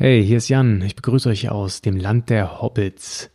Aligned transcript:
Hey, 0.00 0.24
hier 0.24 0.36
ist 0.36 0.48
Jan. 0.48 0.80
Ich 0.82 0.94
begrüße 0.94 1.28
euch 1.28 1.50
aus 1.50 1.80
dem 1.80 1.96
Land 1.96 2.30
der 2.30 2.62
Hobbits. 2.62 3.30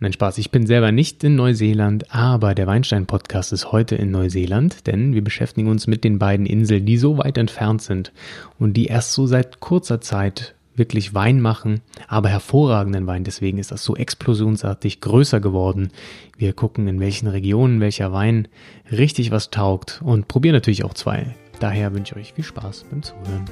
Nein, 0.00 0.14
Spaß, 0.14 0.38
ich 0.38 0.50
bin 0.50 0.66
selber 0.66 0.90
nicht 0.90 1.22
in 1.22 1.36
Neuseeland, 1.36 2.14
aber 2.14 2.54
der 2.54 2.66
Weinstein-Podcast 2.66 3.52
ist 3.52 3.72
heute 3.72 3.94
in 3.94 4.10
Neuseeland, 4.10 4.86
denn 4.86 5.12
wir 5.12 5.22
beschäftigen 5.22 5.68
uns 5.68 5.86
mit 5.86 6.04
den 6.04 6.18
beiden 6.18 6.46
Inseln, 6.46 6.86
die 6.86 6.96
so 6.96 7.18
weit 7.18 7.36
entfernt 7.36 7.82
sind 7.82 8.14
und 8.58 8.72
die 8.72 8.86
erst 8.86 9.12
so 9.12 9.26
seit 9.26 9.60
kurzer 9.60 10.00
Zeit 10.00 10.54
wirklich 10.76 11.12
Wein 11.12 11.42
machen, 11.42 11.82
aber 12.06 12.30
hervorragenden 12.30 13.06
Wein. 13.06 13.24
Deswegen 13.24 13.58
ist 13.58 13.70
das 13.70 13.84
so 13.84 13.94
explosionsartig 13.94 15.02
größer 15.02 15.40
geworden. 15.40 15.90
Wir 16.38 16.54
gucken, 16.54 16.88
in 16.88 17.00
welchen 17.00 17.28
Regionen 17.28 17.82
welcher 17.82 18.14
Wein 18.14 18.48
richtig 18.90 19.30
was 19.30 19.50
taugt 19.50 20.00
und 20.02 20.26
probieren 20.26 20.54
natürlich 20.54 20.84
auch 20.84 20.94
zwei. 20.94 21.36
Daher 21.60 21.92
wünsche 21.92 22.14
ich 22.14 22.28
euch 22.28 22.32
viel 22.32 22.44
Spaß 22.44 22.86
beim 22.90 23.02
Zuhören. 23.02 23.44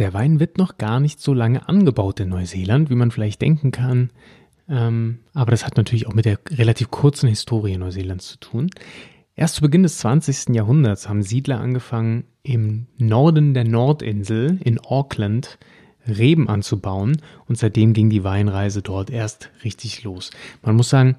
Der 0.00 0.14
Wein 0.14 0.40
wird 0.40 0.56
noch 0.56 0.78
gar 0.78 0.98
nicht 0.98 1.20
so 1.20 1.34
lange 1.34 1.68
angebaut 1.68 2.20
in 2.20 2.30
Neuseeland, 2.30 2.88
wie 2.88 2.94
man 2.94 3.10
vielleicht 3.10 3.42
denken 3.42 3.70
kann. 3.70 4.10
Ähm, 4.66 5.18
aber 5.34 5.50
das 5.50 5.66
hat 5.66 5.76
natürlich 5.76 6.06
auch 6.06 6.14
mit 6.14 6.24
der 6.24 6.38
relativ 6.48 6.90
kurzen 6.90 7.28
Historie 7.28 7.76
Neuseelands 7.76 8.26
zu 8.26 8.38
tun. 8.38 8.70
Erst 9.36 9.56
zu 9.56 9.60
Beginn 9.60 9.82
des 9.82 9.98
20. 9.98 10.54
Jahrhunderts 10.54 11.06
haben 11.06 11.22
Siedler 11.22 11.60
angefangen, 11.60 12.24
im 12.42 12.86
Norden 12.96 13.52
der 13.52 13.64
Nordinsel 13.64 14.58
in 14.64 14.80
Auckland 14.80 15.58
Reben 16.08 16.48
anzubauen 16.48 17.20
und 17.46 17.58
seitdem 17.58 17.92
ging 17.92 18.08
die 18.08 18.24
Weinreise 18.24 18.80
dort 18.80 19.10
erst 19.10 19.50
richtig 19.64 20.02
los. 20.02 20.30
Man 20.62 20.76
muss 20.76 20.88
sagen, 20.88 21.16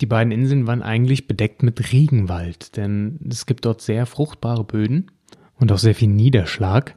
die 0.00 0.06
beiden 0.06 0.32
Inseln 0.32 0.68
waren 0.68 0.82
eigentlich 0.82 1.26
bedeckt 1.26 1.64
mit 1.64 1.92
Regenwald, 1.92 2.76
denn 2.76 3.18
es 3.28 3.46
gibt 3.46 3.64
dort 3.64 3.80
sehr 3.80 4.06
fruchtbare 4.06 4.62
Böden 4.62 5.10
und 5.58 5.72
auch 5.72 5.78
sehr 5.78 5.96
viel 5.96 6.08
Niederschlag. 6.08 6.94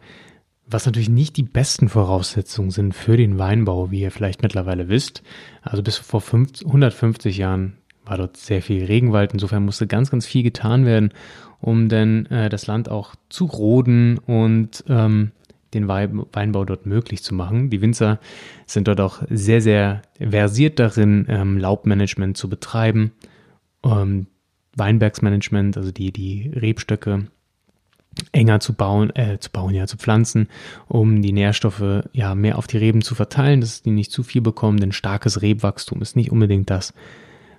Was 0.67 0.85
natürlich 0.85 1.09
nicht 1.09 1.37
die 1.37 1.43
besten 1.43 1.89
Voraussetzungen 1.89 2.71
sind 2.71 2.93
für 2.93 3.17
den 3.17 3.37
Weinbau, 3.37 3.91
wie 3.91 4.01
ihr 4.01 4.11
vielleicht 4.11 4.41
mittlerweile 4.41 4.89
wisst. 4.89 5.21
Also 5.61 5.83
bis 5.83 5.97
vor 5.97 6.21
50, 6.21 6.65
150 6.65 7.37
Jahren 7.37 7.77
war 8.03 8.17
dort 8.17 8.37
sehr 8.37 8.61
viel 8.61 8.83
Regenwald. 8.85 9.33
Insofern 9.33 9.65
musste 9.65 9.85
ganz, 9.85 10.09
ganz 10.09 10.25
viel 10.25 10.43
getan 10.43 10.85
werden, 10.85 11.11
um 11.59 11.87
denn 11.87 12.25
äh, 12.27 12.49
das 12.49 12.65
Land 12.65 12.89
auch 12.89 13.15
zu 13.29 13.45
roden 13.45 14.17
und 14.17 14.83
ähm, 14.87 15.31
den 15.75 15.87
Weinbau 15.87 16.65
dort 16.65 16.85
möglich 16.85 17.21
zu 17.21 17.35
machen. 17.35 17.69
Die 17.69 17.81
Winzer 17.81 18.19
sind 18.65 18.87
dort 18.87 19.01
auch 19.01 19.21
sehr, 19.29 19.61
sehr 19.61 20.01
versiert 20.17 20.79
darin, 20.79 21.25
ähm, 21.29 21.57
Laubmanagement 21.57 22.37
zu 22.37 22.49
betreiben, 22.49 23.11
ähm, 23.83 24.27
Weinbergsmanagement, 24.77 25.77
also 25.77 25.91
die, 25.91 26.11
die 26.11 26.51
Rebstöcke 26.55 27.27
enger 28.31 28.59
zu 28.59 28.73
bauen, 28.73 29.15
äh, 29.15 29.39
zu 29.39 29.49
bauen, 29.51 29.73
ja, 29.73 29.87
zu 29.87 29.97
pflanzen, 29.97 30.47
um 30.87 31.21
die 31.21 31.33
Nährstoffe 31.33 32.03
ja 32.13 32.35
mehr 32.35 32.57
auf 32.57 32.67
die 32.67 32.77
Reben 32.77 33.01
zu 33.01 33.15
verteilen, 33.15 33.61
dass 33.61 33.81
die 33.81 33.91
nicht 33.91 34.11
zu 34.11 34.23
viel 34.23 34.41
bekommen, 34.41 34.79
denn 34.79 34.91
starkes 34.91 35.41
Rebwachstum 35.41 36.01
ist 36.01 36.15
nicht 36.15 36.31
unbedingt 36.31 36.69
das, 36.69 36.93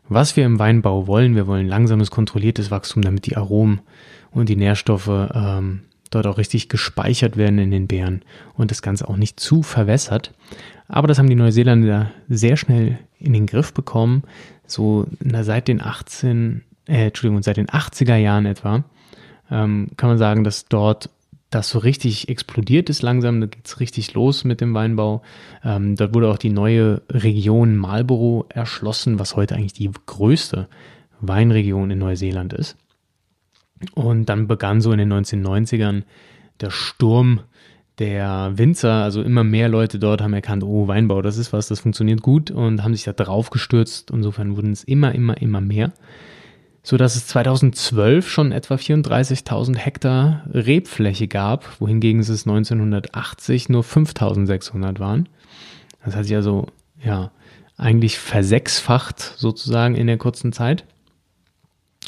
was 0.08 0.36
wir 0.36 0.44
im 0.44 0.58
Weinbau 0.58 1.06
wollen. 1.06 1.34
Wir 1.34 1.46
wollen 1.46 1.68
langsames, 1.68 2.10
kontrolliertes 2.10 2.70
Wachstum, 2.70 3.02
damit 3.02 3.26
die 3.26 3.36
Aromen 3.36 3.80
und 4.30 4.48
die 4.48 4.56
Nährstoffe 4.56 5.08
ähm, 5.08 5.82
dort 6.10 6.26
auch 6.26 6.38
richtig 6.38 6.68
gespeichert 6.68 7.36
werden 7.36 7.58
in 7.58 7.70
den 7.70 7.86
Beeren 7.86 8.22
und 8.54 8.70
das 8.70 8.82
Ganze 8.82 9.08
auch 9.08 9.16
nicht 9.16 9.40
zu 9.40 9.62
verwässert. 9.62 10.32
Aber 10.88 11.08
das 11.08 11.18
haben 11.18 11.28
die 11.28 11.34
Neuseeländer 11.34 12.12
sehr 12.28 12.56
schnell 12.56 12.98
in 13.18 13.32
den 13.32 13.46
Griff 13.46 13.72
bekommen, 13.72 14.22
so 14.66 15.06
na, 15.20 15.42
seit 15.42 15.68
den 15.68 15.82
18, 15.82 16.62
äh, 16.86 17.06
Entschuldigung, 17.06 17.42
seit 17.42 17.56
den 17.56 17.66
80er 17.66 18.16
Jahren 18.16 18.46
etwa 18.46 18.84
ähm, 19.50 19.88
kann 19.96 20.08
man 20.08 20.18
sagen, 20.18 20.44
dass 20.44 20.66
dort 20.66 21.10
das 21.50 21.70
so 21.70 21.78
richtig 21.78 22.28
explodiert 22.28 22.90
ist 22.90 23.02
langsam, 23.02 23.40
da 23.40 23.46
geht 23.46 23.66
es 23.66 23.80
richtig 23.80 24.14
los 24.14 24.44
mit 24.44 24.60
dem 24.60 24.74
Weinbau. 24.74 25.22
Ähm, 25.64 25.94
dort 25.94 26.14
wurde 26.14 26.28
auch 26.28 26.38
die 26.38 26.50
neue 26.50 27.02
Region 27.08 27.76
Marlborough 27.76 28.46
erschlossen, 28.48 29.18
was 29.18 29.36
heute 29.36 29.54
eigentlich 29.54 29.72
die 29.72 29.90
größte 30.06 30.68
Weinregion 31.20 31.90
in 31.90 31.98
Neuseeland 31.98 32.52
ist. 32.52 32.76
Und 33.94 34.26
dann 34.26 34.46
begann 34.48 34.80
so 34.80 34.90
in 34.90 34.98
den 34.98 35.12
1990ern 35.12 36.02
der 36.60 36.70
Sturm 36.70 37.40
der 37.98 38.52
Winzer, 38.56 39.04
also 39.04 39.22
immer 39.22 39.44
mehr 39.44 39.68
Leute 39.68 39.98
dort 39.98 40.20
haben 40.20 40.34
erkannt, 40.34 40.62
oh, 40.64 40.86
Weinbau, 40.86 41.22
das 41.22 41.38
ist 41.38 41.52
was, 41.52 41.68
das 41.68 41.80
funktioniert 41.80 42.20
gut 42.20 42.50
und 42.50 42.82
haben 42.82 42.94
sich 42.94 43.04
da 43.04 43.12
drauf 43.12 43.50
gestürzt. 43.50 44.10
Insofern 44.10 44.56
wurden 44.56 44.72
es 44.72 44.84
immer, 44.84 45.14
immer, 45.14 45.40
immer 45.40 45.60
mehr 45.60 45.92
so 46.86 46.96
dass 46.96 47.16
es 47.16 47.26
2012 47.26 48.30
schon 48.30 48.52
etwa 48.52 48.76
34.000 48.76 49.76
Hektar 49.76 50.44
Rebfläche 50.54 51.26
gab, 51.26 51.80
wohingegen 51.80 52.20
es 52.20 52.30
1980 52.30 53.68
nur 53.68 53.82
5.600 53.82 55.00
waren. 55.00 55.28
Das 56.04 56.14
hat 56.14 56.26
sich 56.26 56.36
also 56.36 56.68
ja 57.02 57.32
eigentlich 57.76 58.20
versechsfacht 58.20 59.18
sozusagen 59.18 59.96
in 59.96 60.06
der 60.06 60.16
kurzen 60.16 60.52
Zeit. 60.52 60.84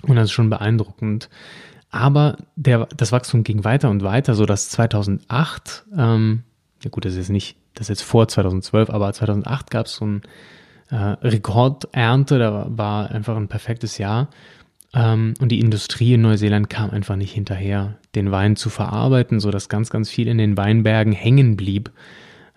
Und 0.02 0.14
das 0.14 0.26
ist 0.26 0.30
schon 0.30 0.48
beeindruckend. 0.48 1.28
Aber 1.90 2.36
der, 2.54 2.86
das 2.96 3.10
Wachstum 3.10 3.42
ging 3.42 3.64
weiter 3.64 3.90
und 3.90 4.04
weiter, 4.04 4.36
so 4.36 4.46
dass 4.46 4.70
2008, 4.70 5.86
ähm, 5.96 6.44
ja 6.84 6.90
gut, 6.90 7.04
das 7.04 7.14
ist 7.14 7.18
jetzt 7.18 7.30
nicht, 7.30 7.56
das 7.74 7.86
ist 7.86 7.98
jetzt 7.98 8.02
vor 8.02 8.28
2012, 8.28 8.90
aber 8.90 9.12
2008 9.12 9.72
gab 9.72 9.86
es 9.86 9.96
so 9.96 10.06
ein 10.06 10.22
äh, 10.90 10.94
Rekordernte, 10.94 12.38
da 12.38 12.66
war 12.70 13.10
einfach 13.10 13.36
ein 13.36 13.48
perfektes 13.48 13.98
Jahr 13.98 14.28
ähm, 14.94 15.34
und 15.40 15.50
die 15.50 15.60
Industrie 15.60 16.14
in 16.14 16.22
Neuseeland 16.22 16.70
kam 16.70 16.90
einfach 16.90 17.16
nicht 17.16 17.32
hinterher, 17.32 17.98
den 18.14 18.30
Wein 18.30 18.56
zu 18.56 18.70
verarbeiten, 18.70 19.40
so 19.40 19.50
dass 19.50 19.68
ganz, 19.68 19.90
ganz 19.90 20.08
viel 20.08 20.28
in 20.28 20.38
den 20.38 20.56
Weinbergen 20.56 21.12
hängen 21.12 21.56
blieb. 21.56 21.90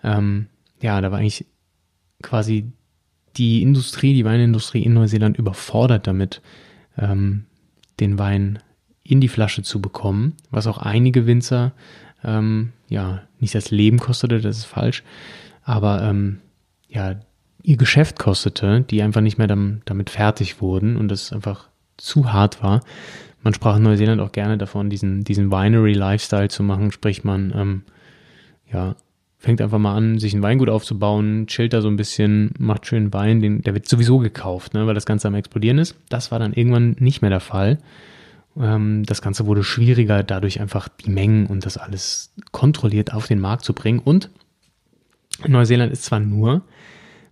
Ähm, 0.02 0.46
ja, 0.80 1.00
da 1.00 1.10
war 1.10 1.18
eigentlich 1.18 1.46
quasi 2.22 2.72
die 3.36 3.62
Industrie, 3.62 4.14
die 4.14 4.24
Weinindustrie 4.24 4.82
in 4.82 4.94
Neuseeland 4.94 5.38
überfordert 5.38 6.06
damit, 6.06 6.40
ähm, 6.98 7.44
den 8.00 8.18
Wein 8.18 8.58
in 9.02 9.20
die 9.20 9.28
Flasche 9.28 9.62
zu 9.62 9.80
bekommen, 9.80 10.34
was 10.50 10.66
auch 10.66 10.78
einige 10.78 11.26
Winzer, 11.26 11.72
ähm, 12.24 12.72
ja, 12.88 13.22
nicht 13.40 13.54
das 13.54 13.70
Leben 13.70 13.98
kostete, 13.98 14.40
das 14.40 14.58
ist 14.58 14.64
falsch, 14.64 15.02
aber 15.64 16.02
ähm, 16.02 16.38
ja, 16.88 17.16
ihr 17.62 17.76
Geschäft 17.76 18.18
kostete, 18.18 18.82
die 18.82 19.02
einfach 19.02 19.20
nicht 19.20 19.38
mehr 19.38 19.48
damit 19.48 20.10
fertig 20.10 20.60
wurden 20.60 20.96
und 20.96 21.08
das 21.08 21.32
einfach 21.32 21.68
zu 22.02 22.32
hart 22.32 22.62
war. 22.62 22.80
Man 23.42 23.54
sprach 23.54 23.76
in 23.76 23.82
Neuseeland 23.82 24.20
auch 24.20 24.32
gerne 24.32 24.58
davon, 24.58 24.90
diesen, 24.90 25.24
diesen 25.24 25.50
Winery-Lifestyle 25.50 26.48
zu 26.48 26.62
machen, 26.62 26.92
sprich 26.92 27.24
man, 27.24 27.52
ähm, 27.56 27.82
ja, 28.72 28.94
fängt 29.38 29.60
einfach 29.60 29.78
mal 29.78 29.96
an, 29.96 30.18
sich 30.18 30.34
ein 30.34 30.42
Weingut 30.42 30.68
aufzubauen, 30.68 31.46
chillt 31.48 31.72
da 31.72 31.80
so 31.80 31.88
ein 31.88 31.96
bisschen, 31.96 32.52
macht 32.58 32.86
schön 32.86 33.12
Wein, 33.12 33.40
den, 33.40 33.62
der 33.62 33.74
wird 33.74 33.88
sowieso 33.88 34.18
gekauft, 34.18 34.74
ne, 34.74 34.86
weil 34.86 34.94
das 34.94 35.06
Ganze 35.06 35.26
am 35.26 35.34
explodieren 35.34 35.78
ist. 35.78 35.96
Das 36.08 36.30
war 36.30 36.38
dann 36.38 36.52
irgendwann 36.52 36.96
nicht 37.00 37.22
mehr 37.22 37.30
der 37.30 37.40
Fall. 37.40 37.78
Ähm, 38.56 39.02
das 39.04 39.20
Ganze 39.20 39.46
wurde 39.46 39.64
schwieriger, 39.64 40.22
dadurch 40.22 40.60
einfach 40.60 40.88
die 40.88 41.10
Mengen 41.10 41.46
und 41.46 41.66
das 41.66 41.76
alles 41.76 42.32
kontrolliert 42.52 43.12
auf 43.12 43.26
den 43.26 43.40
Markt 43.40 43.64
zu 43.64 43.74
bringen. 43.74 43.98
Und 43.98 44.30
Neuseeland 45.46 45.92
ist 45.92 46.04
zwar 46.04 46.20
nur 46.20 46.62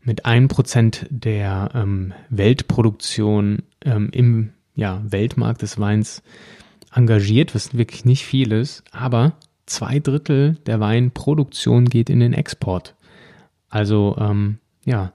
mit 0.03 0.27
1% 0.27 1.07
der 1.11 1.71
ähm, 1.75 2.13
Weltproduktion 2.31 3.63
ähm, 3.85 4.09
im 4.13 4.51
ja, 4.81 5.03
Weltmarkt 5.05 5.61
des 5.61 5.79
Weins 5.79 6.23
engagiert, 6.91 7.55
was 7.55 7.77
wirklich 7.77 8.07
nicht 8.07 8.25
viel 8.25 8.51
ist, 8.51 8.83
aber 8.93 9.35
zwei 9.67 10.01
Drittel 10.01 10.57
der 10.65 10.81
Weinproduktion 10.81 11.85
geht 11.85 12.09
in 12.09 12.19
den 12.19 12.33
Export. 12.33 12.97
Also 13.69 14.17
ähm, 14.19 14.57
ja, 14.87 15.13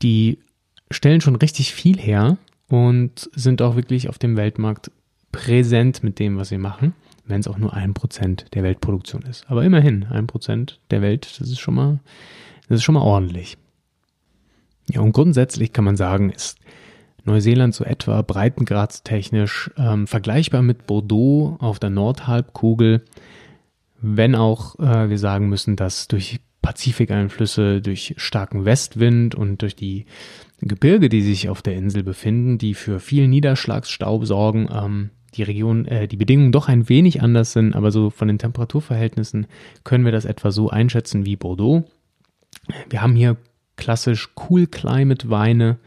die 0.00 0.38
stellen 0.90 1.20
schon 1.20 1.36
richtig 1.36 1.74
viel 1.74 1.98
her 1.98 2.38
und 2.68 3.28
sind 3.34 3.60
auch 3.60 3.76
wirklich 3.76 4.08
auf 4.08 4.18
dem 4.18 4.38
Weltmarkt 4.38 4.90
präsent 5.32 6.02
mit 6.02 6.18
dem, 6.18 6.38
was 6.38 6.48
sie 6.48 6.58
machen, 6.58 6.94
wenn 7.26 7.40
es 7.40 7.46
auch 7.46 7.58
nur 7.58 7.74
ein 7.74 7.92
Prozent 7.92 8.46
der 8.54 8.62
Weltproduktion 8.62 9.22
ist. 9.22 9.44
Aber 9.50 9.64
immerhin, 9.64 10.04
ein 10.04 10.26
Prozent 10.26 10.80
der 10.90 11.02
Welt, 11.02 11.38
das 11.38 11.50
ist 11.50 11.60
schon 11.60 11.74
mal, 11.74 12.00
das 12.68 12.78
ist 12.78 12.84
schon 12.84 12.94
mal 12.94 13.02
ordentlich. 13.02 13.58
Ja, 14.90 15.02
und 15.02 15.12
grundsätzlich 15.12 15.74
kann 15.74 15.84
man 15.84 15.96
sagen, 15.96 16.30
ist 16.30 16.58
Neuseeland 17.24 17.74
so 17.74 17.84
etwa 17.84 18.22
breitengradstechnisch 18.22 19.70
ähm, 19.76 20.06
vergleichbar 20.06 20.62
mit 20.62 20.86
Bordeaux 20.86 21.56
auf 21.60 21.78
der 21.78 21.90
Nordhalbkugel, 21.90 23.04
wenn 24.00 24.34
auch 24.34 24.78
äh, 24.78 25.08
wir 25.08 25.18
sagen 25.18 25.48
müssen, 25.48 25.76
dass 25.76 26.08
durch 26.08 26.40
Pazifikeinflüsse, 26.62 27.80
durch 27.80 28.14
starken 28.16 28.64
Westwind 28.64 29.34
und 29.34 29.62
durch 29.62 29.76
die 29.76 30.06
Gebirge, 30.60 31.08
die 31.08 31.20
sich 31.20 31.48
auf 31.48 31.60
der 31.60 31.74
Insel 31.74 32.02
befinden, 32.02 32.58
die 32.58 32.74
für 32.74 33.00
viel 33.00 33.28
Niederschlagsstaub 33.28 34.24
sorgen, 34.26 34.68
ähm, 34.72 35.10
die 35.34 35.42
Region, 35.42 35.86
äh, 35.86 36.08
die 36.08 36.16
Bedingungen 36.16 36.52
doch 36.52 36.68
ein 36.68 36.88
wenig 36.88 37.22
anders 37.22 37.52
sind, 37.52 37.74
aber 37.74 37.90
so 37.90 38.10
von 38.10 38.28
den 38.28 38.38
Temperaturverhältnissen 38.38 39.46
können 39.82 40.04
wir 40.04 40.12
das 40.12 40.24
etwa 40.24 40.50
so 40.50 40.70
einschätzen 40.70 41.26
wie 41.26 41.36
Bordeaux. 41.36 41.84
Wir 42.88 43.02
haben 43.02 43.14
hier 43.14 43.36
klassisch 43.76 44.30
Cool 44.48 44.66
Climate 44.66 45.28
Weine, 45.28 45.78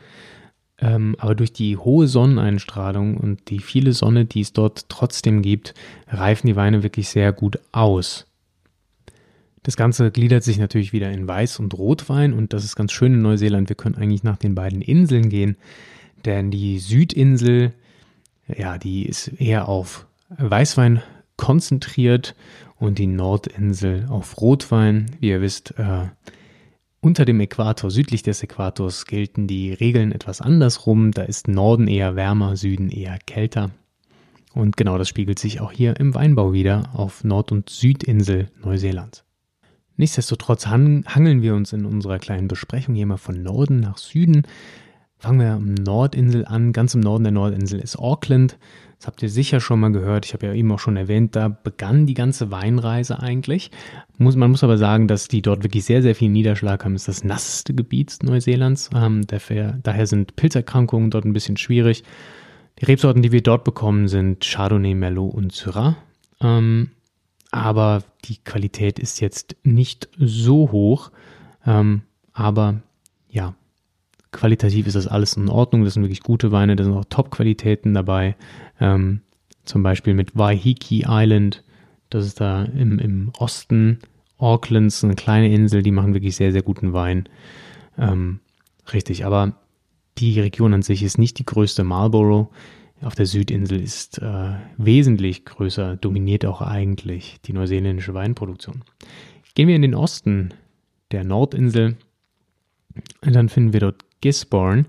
ähm, 0.80 1.16
aber 1.18 1.36
durch 1.36 1.54
die 1.54 1.78
hohe 1.78 2.08
Sonneneinstrahlung 2.08 3.18
und 3.18 3.50
die 3.50 3.60
viele 3.60 3.94
Sonne, 3.94 4.26
die 4.26 4.42
es 4.42 4.54
dort 4.54 4.90
trotzdem 4.90 5.42
gibt, 5.42 5.74
reifen 6.08 6.48
die 6.48 6.56
Weine 6.56 6.84
wirklich 6.84 7.10
sehr 7.10 7.34
gut 7.34 7.60
aus. 7.72 8.28
Das 9.64 9.76
Ganze 9.76 10.12
gliedert 10.12 10.44
sich 10.44 10.60
natürlich 10.60 10.94
wieder 10.94 11.12
in 11.12 11.28
Weiß- 11.28 11.60
und 11.60 11.74
Rotwein 11.74 12.34
und 12.34 12.54
das 12.54 12.64
ist 12.64 12.76
ganz 12.76 12.92
schön 12.92 13.16
in 13.16 13.22
Neuseeland. 13.22 13.70
Wir 13.70 13.76
können 13.76 13.96
eigentlich 13.96 14.24
nach 14.24 14.38
den 14.38 14.56
beiden 14.56 14.82
Inseln 14.82 15.30
gehen, 15.30 15.58
denn 16.26 16.52
die 16.52 16.80
Südinsel, 16.80 17.74
ja, 18.48 18.78
die 18.78 19.06
ist 19.06 19.28
eher 19.28 19.68
auf 19.68 20.06
Weißwein 20.30 21.02
konzentriert 21.38 22.36
und 22.78 23.00
die 23.00 23.08
Nordinsel 23.08 24.06
auf 24.10 24.40
Rotwein. 24.40 25.08
Wie 25.20 25.30
ihr 25.30 25.42
wisst, 25.42 25.74
äh, 25.78 26.06
unter 27.00 27.26
dem 27.26 27.40
Äquator, 27.40 27.92
südlich 27.92 28.24
des 28.24 28.42
Äquators, 28.44 29.06
gelten 29.06 29.48
die 29.48 29.74
Regeln 29.74 30.12
etwas 30.12 30.42
andersrum. 30.42 31.12
Da 31.12 31.24
ist 31.24 31.48
Norden 31.48 31.88
eher 31.88 32.16
wärmer, 32.16 32.56
Süden 32.56 32.90
eher 32.90 33.18
kälter. 33.26 33.72
Und 34.54 34.78
genau 34.78 34.98
das 34.98 35.08
spiegelt 35.08 35.38
sich 35.38 35.62
auch 35.62 35.72
hier 35.72 36.00
im 36.00 36.16
Weinbau 36.16 36.54
wieder 36.54 36.90
auf 36.94 37.24
Nord- 37.24 37.52
und 37.52 37.70
Südinsel 37.70 38.50
Neuseelands. 38.64 39.24
Nichtsdestotrotz 39.98 40.68
hangeln 40.68 41.42
wir 41.42 41.56
uns 41.56 41.74
in 41.74 41.86
unserer 41.86 42.20
kleinen 42.20 42.48
Besprechung 42.48 42.96
hier 42.96 43.06
mal 43.06 43.18
von 43.18 43.42
Norden 43.42 43.80
nach 43.80 43.98
Süden. 43.98 44.44
Fangen 45.18 45.40
wir 45.40 45.52
am 45.52 45.74
Nordinsel 45.74 46.46
an. 46.46 46.74
Ganz 46.74 46.94
im 46.94 47.02
Norden 47.02 47.24
der 47.24 47.34
Nordinsel 47.34 47.80
ist 47.80 47.98
Auckland. 47.98 48.58
Das 48.98 49.08
habt 49.08 49.22
ihr 49.22 49.30
sicher 49.30 49.60
schon 49.60 49.80
mal 49.80 49.92
gehört. 49.92 50.26
Ich 50.26 50.34
habe 50.34 50.48
ja 50.48 50.54
eben 50.54 50.72
auch 50.72 50.80
schon 50.80 50.98
erwähnt, 50.98 51.36
da 51.36 51.50
begann 51.50 52.08
die 52.08 52.16
ganze 52.16 52.50
Weinreise 52.50 53.20
eigentlich. 53.20 53.70
Muss, 54.18 54.36
man 54.36 54.50
muss 54.50 54.64
aber 54.64 54.78
sagen, 54.78 55.08
dass 55.08 55.28
die 55.28 55.44
dort 55.44 55.64
wirklich 55.64 55.86
sehr, 55.86 56.02
sehr 56.02 56.16
viel 56.16 56.30
Niederschlag 56.30 56.84
haben. 56.84 56.94
Das 56.94 57.08
ist 57.08 57.20
das 57.20 57.24
nasseste 57.24 57.76
Gebiet 57.76 58.18
Neuseelands. 58.24 58.90
Ähm, 58.96 59.28
dafür, 59.28 59.80
daher 59.84 60.08
sind 60.08 60.36
Pilzerkrankungen 60.36 61.12
dort 61.12 61.26
ein 61.26 61.34
bisschen 61.34 61.58
schwierig. 61.58 62.04
Die 62.80 62.86
Rebsorten, 62.86 63.22
die 63.22 63.32
wir 63.32 63.42
dort 63.42 63.64
bekommen, 63.64 64.08
sind 64.08 64.44
Chardonnay, 64.44 64.96
Merlot 64.96 65.34
und 65.34 65.52
Syrah. 65.52 65.98
Ähm, 66.42 66.92
aber 67.52 68.04
die 68.26 68.38
Qualität 68.38 68.98
ist 68.98 69.20
jetzt 69.20 69.56
nicht 69.64 70.10
so 70.18 70.72
hoch. 70.72 71.12
Ähm, 71.66 72.02
aber 72.34 72.82
ja, 73.30 73.54
qualitativ 74.32 74.88
ist 74.88 74.96
das 74.96 75.08
alles 75.08 75.36
in 75.38 75.50
Ordnung. 75.50 75.84
Das 75.84 75.94
sind 75.94 76.04
wirklich 76.04 76.22
gute 76.22 76.52
Weine, 76.52 76.76
da 76.76 76.84
sind 76.84 76.94
auch 76.94 77.06
Top-Qualitäten 77.06 77.94
dabei. 77.94 78.36
Ähm, 78.80 79.22
zum 79.66 79.84
Beispiel 79.84 80.14
mit 80.14 80.38
Waiheke 80.38 81.04
Island, 81.08 81.64
das 82.10 82.26
ist 82.26 82.40
da 82.40 82.64
im, 82.64 83.00
im 83.00 83.32
Osten 83.38 84.00
Aucklands, 84.38 85.04
eine 85.04 85.16
kleine 85.16 85.54
Insel, 85.54 85.82
die 85.82 85.92
machen 85.92 86.14
wirklich 86.14 86.36
sehr, 86.36 86.52
sehr 86.52 86.62
guten 86.62 86.94
Wein. 86.94 87.28
Ähm, 87.98 88.40
richtig, 88.94 89.26
aber 89.26 89.56
die 90.18 90.40
Region 90.40 90.74
an 90.74 90.82
sich 90.84 91.04
ist 91.04 91.18
nicht 91.18 91.40
die 91.40 91.46
größte 91.46 91.84
Marlborough 91.84 92.50
auf 93.02 93.16
der 93.16 93.26
Südinsel 93.26 93.82
ist 93.82 94.20
äh, 94.20 94.56
wesentlich 94.78 95.46
größer, 95.46 95.98
dominiert 95.98 96.46
auch 96.46 96.62
eigentlich 96.62 97.40
die 97.46 97.54
neuseeländische 97.54 98.14
Weinproduktion. 98.14 98.84
Gehen 99.54 99.68
wir 99.68 99.76
in 99.76 99.82
den 99.84 99.96
Osten 99.96 100.54
der 101.12 101.24
Nordinsel, 101.24 101.98
dann 103.22 103.50
finden 103.50 103.74
wir 103.74 103.82
dort 103.82 104.04
Gisborne. 104.22 104.86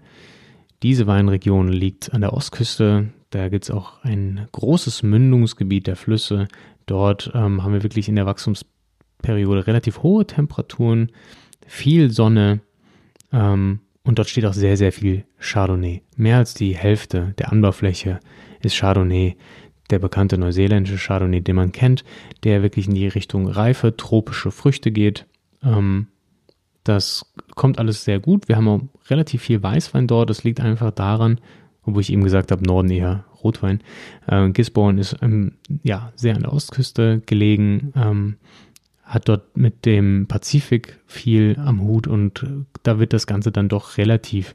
Diese 0.82 1.06
Weinregion 1.06 1.68
liegt 1.68 2.12
an 2.12 2.20
der 2.20 2.32
Ostküste. 2.32 3.08
Da 3.30 3.48
gibt 3.48 3.64
es 3.64 3.70
auch 3.70 4.02
ein 4.02 4.46
großes 4.52 5.02
Mündungsgebiet 5.02 5.86
der 5.86 5.96
Flüsse. 5.96 6.48
Dort 6.86 7.30
ähm, 7.34 7.62
haben 7.62 7.72
wir 7.72 7.82
wirklich 7.82 8.08
in 8.08 8.16
der 8.16 8.26
Wachstumsperiode 8.26 9.66
relativ 9.66 10.02
hohe 10.02 10.26
Temperaturen, 10.26 11.12
viel 11.66 12.10
Sonne 12.10 12.60
ähm, 13.32 13.80
und 14.04 14.18
dort 14.18 14.30
steht 14.30 14.46
auch 14.46 14.54
sehr, 14.54 14.76
sehr 14.78 14.92
viel 14.92 15.24
Chardonnay. 15.38 16.00
Mehr 16.16 16.38
als 16.38 16.54
die 16.54 16.74
Hälfte 16.74 17.34
der 17.38 17.52
Anbaufläche 17.52 18.20
ist 18.62 18.78
Chardonnay, 18.78 19.36
der 19.90 19.98
bekannte 19.98 20.38
neuseeländische 20.38 20.96
Chardonnay, 20.96 21.42
den 21.42 21.56
man 21.56 21.72
kennt, 21.72 22.04
der 22.44 22.62
wirklich 22.62 22.88
in 22.88 22.94
die 22.94 23.08
Richtung 23.08 23.48
reife, 23.48 23.96
tropische 23.96 24.50
Früchte 24.50 24.92
geht. 24.92 25.26
Ähm, 25.62 26.08
das 26.84 27.26
kommt 27.54 27.78
alles 27.78 28.04
sehr 28.04 28.18
gut. 28.18 28.48
Wir 28.48 28.56
haben 28.56 28.68
auch 28.68 28.80
relativ 29.10 29.42
viel 29.42 29.62
Weißwein 29.62 30.06
dort. 30.06 30.30
Das 30.30 30.44
liegt 30.44 30.60
einfach 30.60 30.90
daran, 30.90 31.40
obwohl 31.84 32.02
ich 32.02 32.12
eben 32.12 32.24
gesagt 32.24 32.50
habe, 32.52 32.64
Norden 32.64 32.90
eher 32.90 33.24
Rotwein. 33.42 33.80
Äh, 34.26 34.50
Gisborne 34.50 35.00
ist 35.00 35.16
ähm, 35.22 35.52
ja, 35.82 36.12
sehr 36.16 36.34
an 36.34 36.42
der 36.42 36.52
Ostküste 36.52 37.22
gelegen. 37.24 37.92
Ähm, 37.96 38.36
hat 39.08 39.28
dort 39.28 39.56
mit 39.56 39.86
dem 39.86 40.26
Pazifik 40.28 40.98
viel 41.06 41.56
am 41.64 41.80
Hut 41.80 42.06
und 42.06 42.46
da 42.82 42.98
wird 42.98 43.14
das 43.14 43.26
Ganze 43.26 43.50
dann 43.50 43.70
doch 43.70 43.96
relativ 43.96 44.54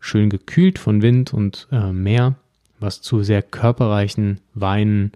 schön 0.00 0.30
gekühlt 0.30 0.78
von 0.78 1.02
Wind 1.02 1.34
und 1.34 1.68
äh, 1.70 1.92
Meer, 1.92 2.36
was 2.80 3.02
zu 3.02 3.22
sehr 3.22 3.42
körperreichen 3.42 4.40
Weinen 4.54 5.12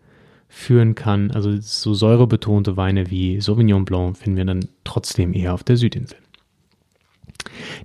führen 0.49 0.95
kann. 0.95 1.31
Also 1.31 1.57
so 1.59 1.95
säurebetonte 1.95 2.77
Weine 2.77 3.11
wie 3.11 3.41
Sauvignon 3.41 3.87
Blanc 3.87 4.19
finden 4.19 4.37
wir 4.37 4.45
dann 4.45 4.69
trotzdem 4.85 5.33
eher 5.33 5.55
auf 5.55 5.65
der 5.65 5.79
Südinsel. 5.79 6.19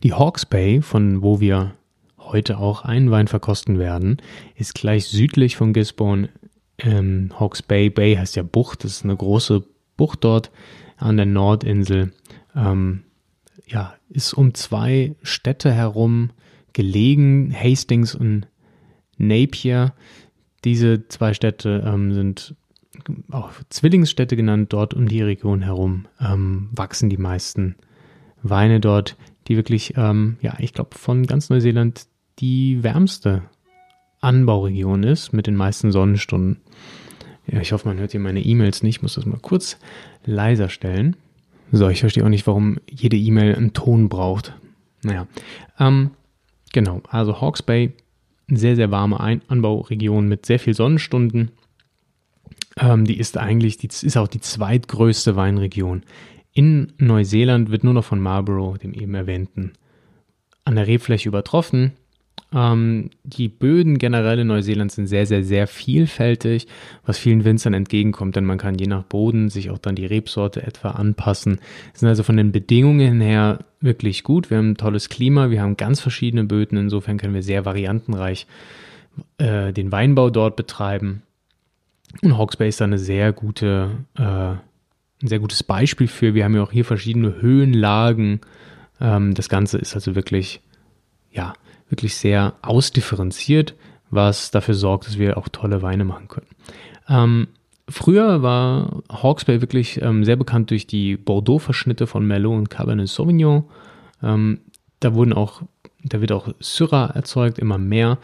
Die 0.04 0.14
Hawke's 0.14 0.46
Bay, 0.46 0.82
von 0.82 1.22
wo 1.22 1.40
wir 1.40 1.74
heute 2.18 2.58
auch 2.58 2.84
einen 2.84 3.12
Wein 3.12 3.28
verkosten 3.28 3.80
werden, 3.80 4.18
ist 4.56 4.76
gleich 4.76 5.08
südlich 5.08 5.56
von 5.58 5.74
Gisborne. 5.74 6.30
Ähm, 6.78 7.32
Hawke's 7.40 7.62
Bay, 7.62 7.90
Bay 7.90 8.16
heißt 8.16 8.36
ja 8.36 8.44
Bucht, 8.44 8.84
das 8.84 8.92
ist 8.92 9.04
eine 9.04 9.16
große 9.16 9.64
Bucht 9.98 10.24
dort 10.24 10.52
an 10.98 11.18
der 11.18 11.26
Nordinsel. 11.26 12.12
Ähm, 12.56 13.04
ja, 13.68 13.94
ist 14.10 14.34
um 14.34 14.54
zwei 14.54 15.16
Städte 15.22 15.72
herum 15.72 16.32
gelegen, 16.74 17.54
Hastings 17.54 18.16
und 18.16 18.48
Napier. 19.18 19.94
Diese 20.64 21.08
zwei 21.08 21.34
Städte 21.34 21.84
ähm, 21.86 22.14
sind 22.14 22.56
auch 23.32 23.52
Zwillingsstädte 23.70 24.36
genannt. 24.36 24.74
Dort 24.74 24.94
um 24.94 25.08
die 25.08 25.22
Region 25.22 25.62
herum 25.62 26.08
ähm, 26.20 26.70
wachsen 26.72 27.10
die 27.10 27.18
meisten 27.18 27.76
Weine 28.44 28.80
dort, 28.80 29.18
die 29.48 29.56
wirklich, 29.58 29.94
ähm, 29.98 30.38
ja, 30.42 30.56
ich 30.60 30.74
glaube, 30.74 30.98
von 30.98 31.26
ganz 31.26 31.50
Neuseeland 31.50 32.08
die 32.40 32.84
wärmste 32.84 33.44
Anbauregion 34.22 35.04
ist 35.04 35.34
mit 35.34 35.48
den 35.48 35.56
meisten 35.56 35.92
Sonnenstunden. 35.92 36.62
Ja, 37.48 37.60
ich 37.60 37.72
hoffe, 37.72 37.88
man 37.88 37.98
hört 37.98 38.12
hier 38.12 38.20
meine 38.20 38.42
E-Mails 38.42 38.84
nicht. 38.84 38.98
Ich 38.98 39.02
muss 39.02 39.16
das 39.16 39.26
mal 39.26 39.40
kurz 39.40 39.78
leiser 40.26 40.70
stellen. 40.70 41.16
So, 41.72 41.90
ich 41.90 42.02
verstehe 42.02 42.24
auch 42.24 42.30
nicht, 42.30 42.48
warum 42.48 42.80
jede 42.90 43.18
E-Mail 43.18 43.56
einen 43.56 43.74
Ton 43.74 44.10
braucht. 44.10 44.54
Naja, 45.04 45.28
ähm, 45.80 46.12
genau. 46.74 47.02
Also 47.10 47.42
Hawke's 47.42 47.64
Bay, 47.64 47.94
sehr, 48.48 48.76
sehr 48.76 48.92
warme 48.92 49.20
Ein 49.20 49.42
Anbauregion 49.48 50.28
mit 50.28 50.46
sehr 50.46 50.60
viel 50.60 50.74
Sonnenstunden. 50.74 51.52
Ähm, 52.78 53.06
die 53.06 53.18
ist 53.18 53.38
eigentlich, 53.38 53.78
die 53.78 53.88
ist 53.88 54.18
auch 54.18 54.28
die 54.28 54.42
zweitgrößte 54.42 55.36
Weinregion. 55.36 56.04
In 56.54 56.94
Neuseeland 56.98 57.72
wird 57.72 57.84
nur 57.84 57.94
noch 57.94 58.04
von 58.04 58.20
Marlborough, 58.20 58.78
dem 58.78 58.94
eben 58.94 59.16
erwähnten, 59.16 59.74
an 60.66 60.76
der 60.76 60.88
Rebfläche 60.88 61.30
übertroffen. 61.30 61.94
Ähm, 62.54 63.10
die 63.24 63.48
Böden 63.48 63.98
generell 63.98 64.40
in 64.40 64.48
Neuseeland 64.48 64.92
sind 64.92 65.08
sehr, 65.08 65.26
sehr, 65.26 65.44
sehr 65.44 65.68
vielfältig, 65.68 66.68
was 67.06 67.18
vielen 67.18 67.46
Winzern 67.46 67.74
entgegenkommt, 67.74 68.36
denn 68.36 68.46
man 68.46 68.58
kann 68.58 68.76
je 68.76 68.88
nach 68.88 69.04
Boden 69.04 69.50
sich 69.50 69.70
auch 69.70 69.78
dann 69.78 69.96
die 69.96 70.06
Rebsorte 70.06 70.62
etwa 70.64 70.92
anpassen. 70.92 71.60
Sind 71.94 72.10
also 72.10 72.24
von 72.24 72.36
den 72.36 72.52
Bedingungen 72.52 73.22
her 73.22 73.60
wirklich 73.80 74.24
gut. 74.24 74.50
Wir 74.50 74.58
haben 74.58 74.72
ein 74.72 74.78
tolles 74.78 75.08
Klima, 75.08 75.50
wir 75.50 75.62
haben 75.62 75.78
ganz 75.78 76.02
verschiedene 76.02 76.44
Böden, 76.44 76.78
insofern 76.78 77.18
können 77.18 77.34
wir 77.34 77.44
sehr 77.44 77.64
variantenreich 77.64 78.48
äh, 79.38 79.72
den 79.72 79.92
Weinbau 79.92 80.30
dort 80.30 80.58
betreiben. 80.58 81.24
Und 82.22 82.38
Hawke's 82.38 82.58
Bay 82.58 82.68
ist 82.68 82.82
da 82.82 82.86
eine 82.86 82.98
sehr 82.98 83.32
gute, 83.32 83.92
äh, 84.18 84.56
ein 85.24 85.28
sehr 85.28 85.40
gutes 85.40 85.64
Beispiel 85.64 86.08
für. 86.08 86.34
Wir 86.34 86.44
haben 86.44 86.56
ja 86.56 86.64
auch 86.64 86.72
hier 86.72 86.86
verschiedene 86.86 87.42
Höhenlagen. 87.42 88.42
Ähm, 89.00 89.34
das 89.34 89.50
Ganze 89.50 89.78
ist 89.78 89.96
also 89.96 90.16
wirklich, 90.16 90.62
ja, 91.32 91.54
wirklich 91.90 92.16
sehr 92.16 92.54
ausdifferenziert, 92.62 93.76
was 94.10 94.52
dafür 94.52 94.74
sorgt, 94.74 95.08
dass 95.08 95.18
wir 95.18 95.38
auch 95.38 95.50
tolle 95.50 95.82
Weine 95.82 96.06
machen 96.06 96.28
können. 96.28 96.48
Ähm, 97.08 97.48
früher 97.90 98.42
war 98.42 99.04
Hawke's 99.12 99.46
Bay 99.46 99.62
wirklich 99.62 100.02
ähm, 100.02 100.24
sehr 100.24 100.38
bekannt 100.38 100.70
durch 100.72 100.88
die 100.88 101.18
Bordeaux-Verschnitte 101.18 102.08
von 102.08 102.26
Merlot 102.26 102.58
und 102.58 102.70
Cabernet 102.70 103.10
Sauvignon. 103.10 103.66
Ähm, 104.24 104.62
da 105.00 105.14
wurden 105.14 105.34
auch 105.34 105.64
Da 106.04 106.20
wird 106.20 106.32
auch 106.32 106.50
Syrah 106.60 107.12
erzeugt, 107.14 107.60
immer 107.60 107.78
mehr. 107.78 108.18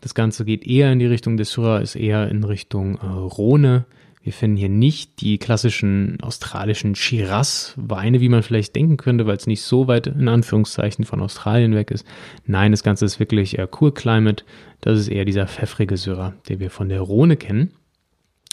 Das 0.00 0.14
Ganze 0.14 0.44
geht 0.44 0.66
eher 0.66 0.92
in 0.92 0.98
die 0.98 1.06
Richtung 1.06 1.36
des 1.36 1.52
Syrah, 1.52 1.78
ist 1.78 1.94
eher 1.94 2.28
in 2.28 2.44
Richtung 2.44 2.96
äh, 2.96 3.06
Rhone. 3.06 3.84
Wir 4.22 4.32
finden 4.32 4.56
hier 4.56 4.68
nicht 4.68 5.20
die 5.20 5.38
klassischen 5.38 6.18
australischen 6.22 6.94
Shiraz-Weine, 6.94 8.20
wie 8.20 8.28
man 8.28 8.44
vielleicht 8.44 8.76
denken 8.76 8.96
könnte, 8.96 9.26
weil 9.26 9.36
es 9.36 9.48
nicht 9.48 9.62
so 9.62 9.88
weit 9.88 10.06
in 10.06 10.28
Anführungszeichen 10.28 11.04
von 11.04 11.20
Australien 11.20 11.74
weg 11.74 11.90
ist. 11.90 12.06
Nein, 12.46 12.70
das 12.70 12.84
Ganze 12.84 13.04
ist 13.04 13.18
wirklich 13.18 13.58
eher 13.58 13.68
Cool 13.80 13.92
Climate. 13.92 14.44
Das 14.80 14.98
ist 14.98 15.08
eher 15.08 15.24
dieser 15.24 15.48
pfeffrige 15.48 15.96
Syrah, 15.96 16.34
den 16.48 16.60
wir 16.60 16.70
von 16.70 16.88
der 16.88 17.00
Rhone 17.00 17.36
kennen. 17.36 17.72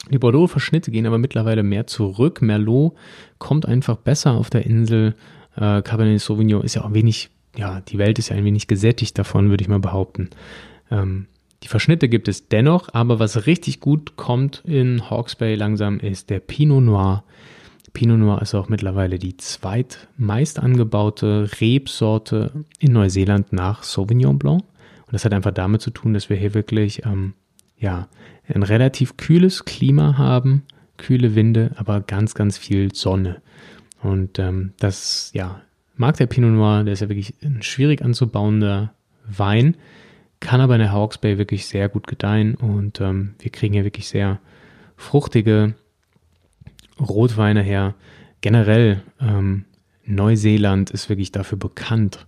Die 0.10 0.18
Bordeaux-Verschnitte 0.18 0.90
gehen 0.90 1.06
aber 1.06 1.20
mittlerweile 1.20 1.62
mehr 1.62 1.86
zurück. 1.86 2.42
Merlot 2.42 2.96
kommt 3.38 3.68
einfach 3.68 3.98
besser 3.98 4.32
auf 4.32 4.50
der 4.50 4.66
Insel. 4.66 5.14
Äh, 5.56 5.84
Cabernet 5.84 6.20
Sauvignon 6.20 6.64
ist 6.64 6.76
ja 6.76 6.84
auch 6.84 6.94
wenig, 6.94 7.30
ja, 7.56 7.82
die 7.82 8.00
Welt 8.00 8.18
ist 8.18 8.30
ja 8.30 8.36
ein 8.36 8.46
wenig 8.46 8.68
gesättigt 8.68 9.20
davon, 9.20 9.52
würde 9.52 9.62
ich 9.62 9.68
mal 9.68 9.80
behaupten. 9.80 10.30
Ähm, 10.90 11.28
die 11.64 11.68
Verschnitte 11.68 12.08
gibt 12.08 12.28
es 12.28 12.48
dennoch, 12.48 12.90
aber 12.94 13.20
was 13.20 13.46
richtig 13.46 13.80
gut 13.80 14.16
kommt 14.16 14.62
in 14.66 15.10
Hawke's 15.10 15.36
Bay 15.36 15.56
langsam 15.56 16.00
ist 16.00 16.30
der 16.30 16.40
Pinot 16.40 16.84
Noir. 16.84 17.24
Pinot 17.94 18.20
Noir 18.20 18.42
ist 18.42 18.56
auch 18.56 18.70
mittlerweile 18.70 19.20
die 19.20 19.36
zweitmeist 19.36 20.60
angebaute 20.60 21.50
Rebsorte 21.60 22.66
in 22.80 22.94
Neuseeland 22.94 23.52
nach 23.52 23.84
Sauvignon 23.84 24.40
Blanc. 24.40 24.62
Und 24.62 25.14
das 25.14 25.26
hat 25.26 25.34
einfach 25.34 25.52
damit 25.52 25.82
zu 25.82 25.90
tun, 25.90 26.14
dass 26.14 26.30
wir 26.30 26.38
hier 26.38 26.54
wirklich 26.54 27.06
ähm, 27.06 27.34
ja, 27.78 28.08
ein 28.48 28.64
relativ 28.64 29.18
kühles 29.18 29.66
Klima 29.66 30.18
haben, 30.18 30.64
kühle 30.98 31.36
Winde, 31.36 31.72
aber 31.76 32.00
ganz, 32.02 32.36
ganz 32.36 32.58
viel 32.58 32.94
Sonne. 32.94 33.42
Und 34.02 34.40
ähm, 34.40 34.74
das, 34.80 35.32
ja, 35.34 35.62
mag 35.98 36.16
der 36.18 36.28
Pinot 36.28 36.52
Noir, 36.52 36.84
der 36.84 36.94
ist 36.94 37.02
ja 37.02 37.10
wirklich 37.10 37.34
ein 37.44 37.64
schwierig 37.64 38.02
anzubauender 38.02 38.94
Wein 39.26 39.76
kann 40.40 40.62
aber 40.62 40.76
in 40.76 40.82
der 40.82 40.94
Hawks 40.94 41.18
Bay 41.18 41.38
wirklich 41.38 41.66
sehr 41.68 41.90
gut 41.90 42.08
gedeihen 42.08 42.56
und 42.56 43.02
ähm, 43.02 43.36
wir 43.40 43.52
kriegen 43.52 43.74
hier 43.74 43.84
wirklich 43.84 44.08
sehr 44.08 44.40
fruchtige 44.96 45.76
Rotweine 47.00 47.62
her. 47.62 47.96
Generell 48.42 49.04
ähm, 49.20 49.66
Neuseeland 50.06 50.92
ist 50.92 51.10
wirklich 51.10 51.32
dafür 51.32 51.58
bekannt 51.58 52.28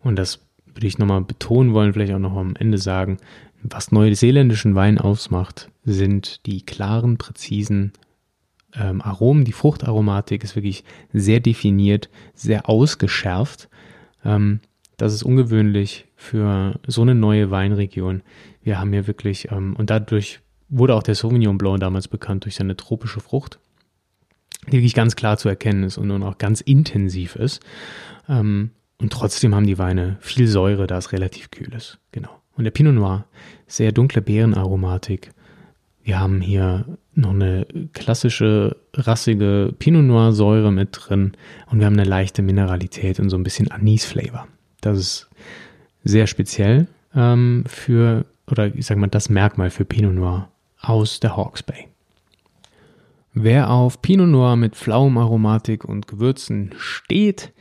und 0.00 0.16
das 0.16 0.46
würde 0.66 0.86
ich 0.86 0.98
nochmal 0.98 1.22
betonen 1.22 1.72
wollen, 1.72 1.92
vielleicht 1.92 2.12
auch 2.12 2.18
noch 2.18 2.36
am 2.36 2.56
Ende 2.56 2.78
sagen, 2.78 3.18
was 3.62 3.92
neuseeländischen 3.92 4.74
Wein 4.74 4.98
ausmacht, 4.98 5.70
sind 5.84 6.46
die 6.46 6.64
klaren, 6.64 7.18
präzisen 7.18 7.92
ähm, 8.74 9.02
Aromen. 9.02 9.44
Die 9.44 9.52
Fruchtaromatik 9.52 10.44
ist 10.44 10.56
wirklich 10.56 10.84
sehr 11.12 11.40
definiert, 11.40 12.08
sehr 12.34 12.68
ausgeschärft. 12.68 13.68
Ähm, 14.24 14.60
das 15.00 15.14
ist 15.14 15.22
ungewöhnlich 15.22 16.06
für 16.14 16.78
so 16.86 17.00
eine 17.02 17.14
neue 17.14 17.50
Weinregion. 17.50 18.22
Wir 18.62 18.78
haben 18.78 18.92
hier 18.92 19.06
wirklich, 19.06 19.50
ähm, 19.50 19.74
und 19.76 19.88
dadurch 19.88 20.40
wurde 20.68 20.94
auch 20.94 21.02
der 21.02 21.14
Sauvignon 21.14 21.56
Blanc 21.56 21.80
damals 21.80 22.06
bekannt 22.06 22.44
durch 22.44 22.56
seine 22.56 22.76
tropische 22.76 23.20
Frucht, 23.20 23.58
die 24.66 24.72
wirklich 24.72 24.94
ganz 24.94 25.16
klar 25.16 25.38
zu 25.38 25.48
erkennen 25.48 25.84
ist 25.84 25.96
und 25.96 26.10
auch 26.22 26.36
ganz 26.36 26.60
intensiv 26.60 27.36
ist. 27.36 27.62
Ähm, 28.28 28.72
und 29.00 29.10
trotzdem 29.10 29.54
haben 29.54 29.66
die 29.66 29.78
Weine 29.78 30.18
viel 30.20 30.46
Säure, 30.46 30.86
da 30.86 30.98
es 30.98 31.12
relativ 31.12 31.50
kühl 31.50 31.72
ist. 31.72 31.98
Genau. 32.12 32.30
Und 32.56 32.64
der 32.64 32.70
Pinot 32.70 32.94
Noir, 32.94 33.24
sehr 33.66 33.92
dunkle 33.92 34.20
Beerenaromatik. 34.20 35.30
Wir 36.02 36.20
haben 36.20 36.42
hier 36.42 36.98
noch 37.14 37.30
eine 37.30 37.66
klassische, 37.94 38.76
rassige 38.92 39.74
Pinot 39.78 40.04
Noir 40.04 40.32
Säure 40.32 40.70
mit 40.70 40.90
drin 40.92 41.32
und 41.70 41.78
wir 41.78 41.86
haben 41.86 41.98
eine 41.98 42.08
leichte 42.08 42.42
Mineralität 42.42 43.18
und 43.18 43.30
so 43.30 43.38
ein 43.38 43.42
bisschen 43.44 43.70
Anis-Flavor. 43.70 44.46
Das 44.80 44.98
ist 44.98 45.30
sehr 46.04 46.26
speziell 46.26 46.88
ähm, 47.14 47.64
für, 47.66 48.24
oder 48.50 48.74
ich 48.74 48.86
sage 48.86 49.00
mal, 49.00 49.08
das 49.08 49.28
Merkmal 49.28 49.70
für 49.70 49.84
Pinot 49.84 50.14
Noir 50.14 50.48
aus 50.80 51.20
der 51.20 51.36
Hawke's 51.36 51.62
Bay. 51.62 51.88
Wer 53.32 53.70
auf 53.70 54.02
Pinot 54.02 54.28
Noir 54.28 54.56
mit 54.56 54.74
Pflaumenaromatik 54.74 55.84
und 55.84 56.08
Gewürzen 56.08 56.74
steht, 56.78 57.52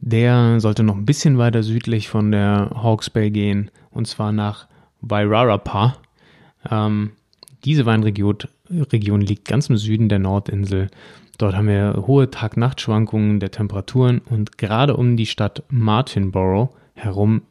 der 0.00 0.60
sollte 0.60 0.84
noch 0.84 0.94
ein 0.94 1.06
bisschen 1.06 1.38
weiter 1.38 1.62
südlich 1.62 2.08
von 2.08 2.30
der 2.30 2.70
Hawke's 2.74 3.10
Bay 3.10 3.30
gehen, 3.30 3.70
und 3.90 4.06
zwar 4.06 4.32
nach 4.32 4.68
Wairarapa. 5.00 5.96
Ähm, 6.70 7.12
diese 7.64 7.84
Weinregion 7.86 8.38
Region 8.70 9.20
liegt 9.20 9.46
ganz 9.46 9.68
im 9.68 9.76
Süden 9.76 10.08
der 10.08 10.18
Nordinsel. 10.18 10.88
Dort 11.38 11.56
haben 11.56 11.68
wir 11.68 12.04
hohe 12.06 12.30
Tag-Nacht-Schwankungen 12.30 13.38
der 13.38 13.52
Temperaturen 13.52 14.18
und 14.18 14.58
gerade 14.58 14.96
um 14.96 15.16
die 15.16 15.26
Stadt 15.26 15.62
Martinborough 15.68 16.70
herum 16.94 17.42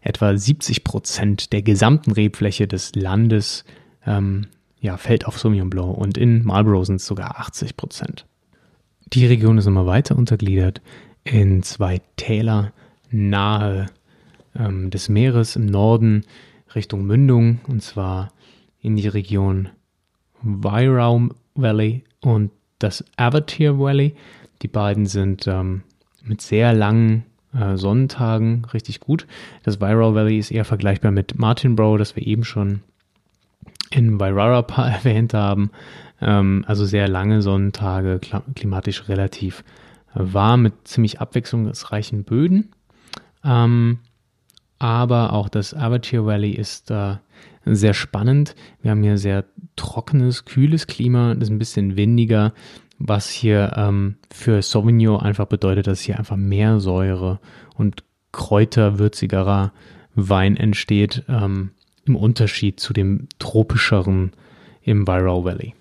Etwa 0.00 0.36
70 0.36 0.84
Prozent 0.84 1.52
der 1.52 1.62
gesamten 1.62 2.12
Rebfläche 2.12 2.66
des 2.66 2.94
Landes 2.94 3.64
ähm, 4.06 4.48
ja, 4.80 4.96
fällt 4.96 5.26
auf 5.26 5.38
Sauvignon 5.38 5.70
Blanc 5.70 5.96
und 5.96 6.18
in 6.18 6.44
Marlborough 6.44 6.86
sind 6.86 6.96
es 6.96 7.06
sogar 7.06 7.38
80 7.38 7.76
Prozent. 7.76 8.26
Die 9.12 9.26
Region 9.26 9.58
ist 9.58 9.66
immer 9.66 9.86
weiter 9.86 10.16
untergliedert 10.16 10.80
in 11.24 11.62
zwei 11.62 12.00
Täler 12.16 12.72
nahe 13.10 13.86
ähm, 14.56 14.90
des 14.90 15.08
Meeres 15.08 15.56
im 15.56 15.66
Norden 15.66 16.24
Richtung 16.74 17.04
Mündung 17.06 17.60
und 17.68 17.82
zwar 17.82 18.32
in 18.80 18.96
die 18.96 19.08
Region 19.08 19.68
Wairau 20.42 21.28
Valley 21.54 22.04
und 22.20 22.50
das 22.78 23.04
Avatir 23.16 23.78
Valley. 23.78 24.14
Die 24.62 24.68
beiden 24.68 25.06
sind 25.06 25.46
ähm, 25.46 25.82
mit 26.22 26.40
sehr 26.40 26.72
langen 26.72 27.24
äh, 27.54 27.76
Sonnentagen 27.76 28.64
richtig 28.72 29.00
gut. 29.00 29.26
Das 29.62 29.80
Wairau 29.80 30.14
Valley 30.14 30.38
ist 30.38 30.50
eher 30.50 30.64
vergleichbar 30.64 31.10
mit 31.10 31.38
Martinborough, 31.38 31.98
das 31.98 32.16
wir 32.16 32.26
eben 32.26 32.44
schon 32.44 32.80
in 33.90 34.18
Wairarapa 34.18 34.88
erwähnt 34.88 35.34
haben. 35.34 35.70
Ähm, 36.20 36.64
also 36.66 36.84
sehr 36.84 37.08
lange 37.08 37.42
Sonnentage, 37.42 38.20
klimatisch 38.54 39.08
relativ 39.08 39.64
äh, 40.14 40.20
warm 40.20 40.62
mit 40.62 40.88
ziemlich 40.88 41.20
abwechslungsreichen 41.20 42.24
Böden. 42.24 42.70
Ähm, 43.44 43.98
aber 44.82 45.32
auch 45.32 45.48
das 45.48 45.74
Avatir 45.74 46.26
Valley 46.26 46.50
ist 46.50 46.90
äh, 46.90 47.14
sehr 47.64 47.94
spannend. 47.94 48.56
Wir 48.82 48.90
haben 48.90 49.04
hier 49.04 49.16
sehr 49.16 49.44
trockenes, 49.76 50.44
kühles 50.44 50.88
Klima, 50.88 51.34
das 51.34 51.44
ist 51.44 51.50
ein 51.50 51.60
bisschen 51.60 51.96
windiger, 51.96 52.52
was 52.98 53.28
hier 53.30 53.74
ähm, 53.76 54.16
für 54.32 54.60
Sauvignon 54.60 55.20
einfach 55.20 55.46
bedeutet, 55.46 55.86
dass 55.86 56.00
hier 56.00 56.18
einfach 56.18 56.34
mehr 56.34 56.80
Säure 56.80 57.38
und 57.76 58.02
kräuterwürzigerer 58.32 59.72
Wein 60.16 60.56
entsteht, 60.56 61.22
ähm, 61.28 61.70
im 62.04 62.16
Unterschied 62.16 62.80
zu 62.80 62.92
dem 62.92 63.28
tropischeren 63.38 64.32
im 64.82 65.06
Wairau 65.06 65.44
Valley. 65.44 65.74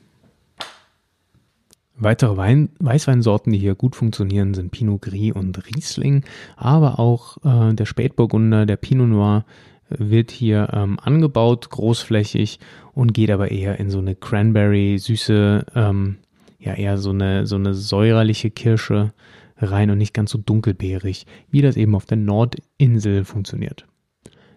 Weitere 2.04 2.36
Wein 2.36 2.70
Weißweinsorten, 2.80 3.54
die 3.54 3.60
hier 3.60 3.76
gut 3.76 3.96
funktionieren, 3.96 4.56
sind 4.56 4.72
Pinot 4.72 5.04
Gris 5.04 5.34
und 5.34 5.68
Riesling, 5.68 6.24
aber 6.58 6.98
auch 6.98 7.38
äh, 7.46 7.76
der 7.76 7.86
Spätburgunder, 7.86 8.66
der 8.66 8.78
Pinot 8.78 9.08
Noir 9.08 9.46
wird 9.88 10.32
hier 10.32 10.70
ähm, 10.74 10.98
angebaut, 11.00 11.70
großflächig 11.70 12.60
und 12.94 13.14
geht 13.14 13.30
aber 13.30 13.52
eher 13.52 13.80
in 13.80 13.92
so 13.92 14.00
eine 14.00 14.16
Cranberry-Süße 14.16 15.66
ähm, 15.76 16.18
ja 16.58 16.74
eher 16.74 16.98
so 16.98 17.12
eine, 17.12 17.46
so 17.46 17.56
eine 17.56 17.76
säuerliche 17.76 18.50
Kirsche 18.50 19.14
rein 19.58 19.92
und 19.92 20.00
nicht 20.00 20.16
ganz 20.16 20.32
so 20.32 20.40
dunkelbeerig, 20.40 21.28
wie 21.52 21.62
das 21.62 21.78
eben 21.78 21.94
auf 21.94 22.06
der 22.06 22.18
Nordinsel 22.18 23.26
funktioniert. 23.26 23.86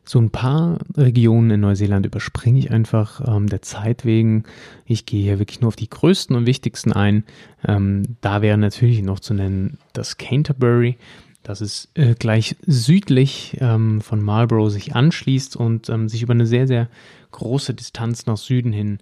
So 0.05 0.21
ein 0.21 0.31
paar 0.31 0.79
Regionen 0.97 1.51
in 1.51 1.61
Neuseeland 1.61 2.05
überspringe 2.05 2.59
ich 2.59 2.71
einfach 2.71 3.23
ähm, 3.27 3.49
der 3.49 3.63
Zeit 3.63 4.05
wegen. 4.05 4.45
Ich 4.85 5.07
gehe 5.07 5.23
hier 5.23 5.39
wirklich 5.39 5.61
nur 5.61 5.69
auf 5.69 5.77
die 5.77 5.89
größten 5.89 6.37
und 6.37 6.47
wichtigsten 6.47 6.93
ein. 6.93 7.25
Ähm, 7.67 8.17
da 8.21 8.43
wäre 8.43 8.59
natürlich 8.59 9.03
noch 9.03 9.21
zu 9.21 9.35
nennen 9.35 9.79
das 9.95 10.19
Canterbury. 10.19 10.99
Das 11.43 11.61
ist 11.61 11.91
äh, 11.95 12.15
gleich 12.15 12.57
südlich 12.67 13.57
ähm, 13.61 14.01
von 14.01 14.23
Marlborough 14.23 14.73
sich 14.73 14.95
anschließt 14.95 15.57
und 15.57 15.89
ähm, 15.89 16.09
sich 16.09 16.23
über 16.23 16.33
eine 16.33 16.47
sehr, 16.47 16.67
sehr 16.67 16.89
große 17.33 17.75
Distanz 17.75 18.27
nach 18.27 18.39
Süden 18.39 18.73
hin 18.73 18.99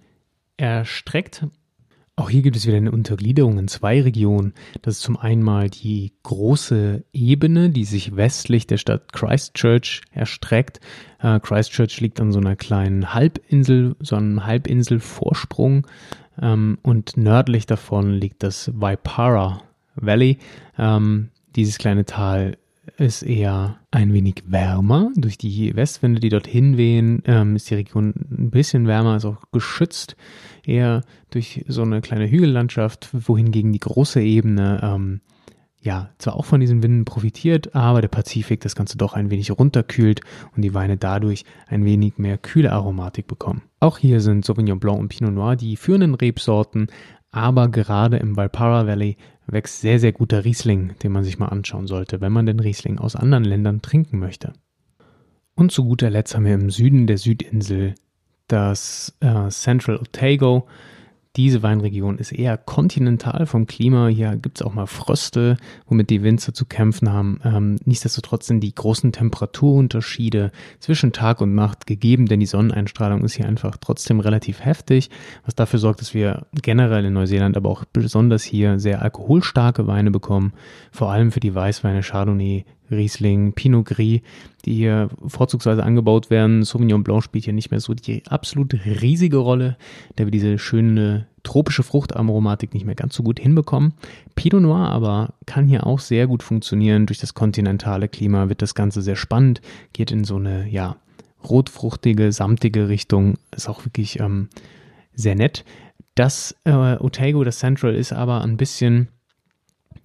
erstreckt. 0.57 1.45
Auch 2.15 2.29
hier 2.29 2.43
gibt 2.43 2.55
es 2.55 2.67
wieder 2.67 2.77
eine 2.77 2.91
Untergliederung 2.91 3.57
in 3.57 3.67
zwei 3.67 3.99
Regionen. 3.99 4.53
Das 4.83 4.97
ist 4.97 5.01
zum 5.01 5.17
einen 5.17 5.41
mal 5.41 5.71
die 5.71 6.13
große 6.21 7.03
Ebene, 7.11 7.71
die 7.71 7.85
sich 7.85 8.15
westlich 8.15 8.67
der 8.67 8.77
Stadt 8.77 9.11
Christchurch 9.13 10.01
erstreckt. 10.11 10.79
Äh, 11.19 11.39
Christchurch 11.39 11.99
liegt 12.01 12.21
an 12.21 12.31
so 12.31 12.39
einer 12.39 12.55
kleinen 12.55 13.15
Halbinsel, 13.15 13.95
so 13.99 14.15
einem 14.15 14.45
Halbinselvorsprung. 14.45 15.87
Ähm, 16.39 16.77
und 16.83 17.17
nördlich 17.17 17.65
davon 17.65 18.11
liegt 18.11 18.43
das 18.43 18.69
Waipara 18.75 19.63
Valley. 19.95 20.37
Ähm, 20.77 21.29
dieses 21.55 21.79
kleine 21.79 22.05
Tal 22.05 22.57
ist 22.97 23.23
eher 23.23 23.79
ein 23.91 24.13
wenig 24.13 24.43
wärmer. 24.47 25.11
Durch 25.15 25.37
die 25.37 25.75
Westwinde, 25.75 26.19
die 26.19 26.29
dorthin 26.29 26.77
wehen, 26.77 27.23
ähm, 27.25 27.55
ist 27.55 27.69
die 27.69 27.75
Region 27.75 28.13
ein 28.29 28.51
bisschen 28.51 28.87
wärmer, 28.87 29.15
ist 29.15 29.25
auch 29.25 29.43
geschützt 29.51 30.15
eher 30.65 31.01
durch 31.31 31.63
so 31.67 31.81
eine 31.81 32.01
kleine 32.01 32.29
Hügellandschaft, 32.29 33.09
wohingegen 33.13 33.71
die 33.71 33.79
große 33.79 34.21
Ebene 34.21 34.79
ähm, 34.83 35.21
ja 35.83 36.11
zwar 36.17 36.35
auch 36.35 36.45
von 36.45 36.61
diesen 36.61 36.81
Winden 36.81 37.05
profitiert, 37.05 37.75
aber 37.75 38.01
der 38.01 38.07
Pazifik 38.07 38.61
das 38.61 38.75
Ganze 38.75 38.97
doch 38.97 39.13
ein 39.13 39.29
wenig 39.29 39.51
runterkühlt 39.51 40.21
und 40.55 40.61
die 40.61 40.73
Weine 40.73 40.97
dadurch 40.97 41.43
ein 41.67 41.85
wenig 41.85 42.17
mehr 42.17 42.37
kühle 42.37 42.71
Aromatik 42.71 43.27
bekommen. 43.27 43.63
Auch 43.79 43.97
hier 43.97 44.21
sind 44.21 44.45
Sauvignon 44.45 44.79
Blanc 44.79 44.99
und 44.99 45.09
Pinot 45.09 45.33
Noir 45.33 45.55
die 45.55 45.75
führenden 45.75 46.15
Rebsorten, 46.15 46.87
aber 47.33 47.67
gerade 47.67 48.17
im 48.17 48.37
Valpara 48.37 48.87
Valley 48.87 49.17
wächst 49.47 49.81
sehr, 49.81 49.99
sehr 49.99 50.13
guter 50.13 50.45
Riesling, 50.45 50.93
den 51.01 51.11
man 51.11 51.23
sich 51.23 51.39
mal 51.39 51.47
anschauen 51.47 51.87
sollte, 51.87 52.21
wenn 52.21 52.31
man 52.31 52.45
den 52.45 52.59
Riesling 52.59 52.99
aus 52.99 53.15
anderen 53.15 53.43
Ländern 53.43 53.81
trinken 53.81 54.19
möchte. 54.19 54.53
Und 55.55 55.71
zu 55.71 55.83
guter 55.83 56.09
Letzt 56.09 56.35
haben 56.35 56.45
wir 56.45 56.53
im 56.53 56.69
Süden 56.69 57.07
der 57.07 57.17
Südinsel 57.17 57.95
das 58.47 59.17
äh, 59.19 59.49
Central 59.49 59.97
Otago. 59.97 60.67
Diese 61.35 61.63
Weinregion 61.63 62.19
ist 62.19 62.31
eher 62.31 62.59
kontinental 62.59 63.47
vom 63.47 63.65
Klima. 63.65 64.05
Hier 64.05 64.35
gibt 64.35 64.59
es 64.59 64.65
auch 64.65 64.75
mal 64.75 64.85
Fröste, 64.85 65.57
womit 65.87 66.11
die 66.11 66.21
Winzer 66.21 66.53
zu 66.53 66.65
kämpfen 66.65 67.11
haben. 67.11 67.39
Ähm, 67.43 67.77
nichtsdestotrotz 67.85 68.45
sind 68.45 68.59
die 68.59 68.75
großen 68.75 69.11
Temperaturunterschiede 69.11 70.51
zwischen 70.79 71.11
Tag 71.11 71.41
und 71.41 71.55
Nacht 71.55 71.87
gegeben, 71.87 72.27
denn 72.27 72.39
die 72.39 72.45
Sonneneinstrahlung 72.45 73.23
ist 73.23 73.33
hier 73.33 73.47
einfach 73.47 73.77
trotzdem 73.77 74.19
relativ 74.19 74.63
heftig, 74.63 75.09
was 75.43 75.55
dafür 75.55 75.79
sorgt, 75.79 76.01
dass 76.01 76.13
wir 76.13 76.45
generell 76.61 77.05
in 77.05 77.13
Neuseeland, 77.13 77.57
aber 77.57 77.69
auch 77.69 77.83
besonders 77.85 78.43
hier 78.43 78.77
sehr 78.77 79.01
alkoholstarke 79.01 79.87
Weine 79.87 80.11
bekommen. 80.11 80.53
Vor 80.91 81.11
allem 81.11 81.31
für 81.31 81.39
die 81.39 81.55
Weißweine 81.55 82.03
Chardonnay, 82.03 82.63
Riesling, 82.95 83.53
Pinot 83.53 83.85
Gris, 83.85 84.21
die 84.65 84.75
hier 84.75 85.09
vorzugsweise 85.27 85.83
angebaut 85.83 86.29
werden. 86.29 86.63
Sauvignon 86.63 87.03
Blanc 87.03 87.23
spielt 87.23 87.45
hier 87.45 87.53
nicht 87.53 87.71
mehr 87.71 87.79
so 87.79 87.93
die 87.93 88.23
absolut 88.27 88.73
riesige 88.85 89.37
Rolle, 89.37 89.77
da 90.15 90.25
wir 90.25 90.31
diese 90.31 90.59
schöne 90.59 91.27
tropische 91.43 91.83
Fruchtaromatik 91.83 92.73
nicht 92.73 92.85
mehr 92.85 92.95
ganz 92.95 93.15
so 93.15 93.23
gut 93.23 93.39
hinbekommen. 93.39 93.93
Pinot 94.35 94.61
Noir 94.61 94.89
aber 94.89 95.33
kann 95.45 95.67
hier 95.67 95.85
auch 95.85 95.99
sehr 95.99 96.27
gut 96.27 96.41
funktionieren. 96.43 97.05
Durch 97.05 97.19
das 97.19 97.33
kontinentale 97.33 98.07
Klima 98.07 98.49
wird 98.49 98.61
das 98.61 98.75
Ganze 98.75 99.01
sehr 99.01 99.17
spannend, 99.17 99.61
geht 99.91 100.11
in 100.11 100.23
so 100.23 100.37
eine, 100.37 100.69
ja, 100.69 100.95
rotfruchtige, 101.43 102.31
samtige 102.31 102.87
Richtung. 102.87 103.35
Ist 103.55 103.69
auch 103.69 103.85
wirklich 103.85 104.19
ähm, 104.19 104.49
sehr 105.13 105.35
nett. 105.35 105.65
Das 106.15 106.55
äh, 106.63 106.95
Otago, 106.99 107.43
das 107.43 107.59
Central, 107.59 107.95
ist 107.95 108.13
aber 108.13 108.41
ein 108.41 108.57
bisschen 108.57 109.07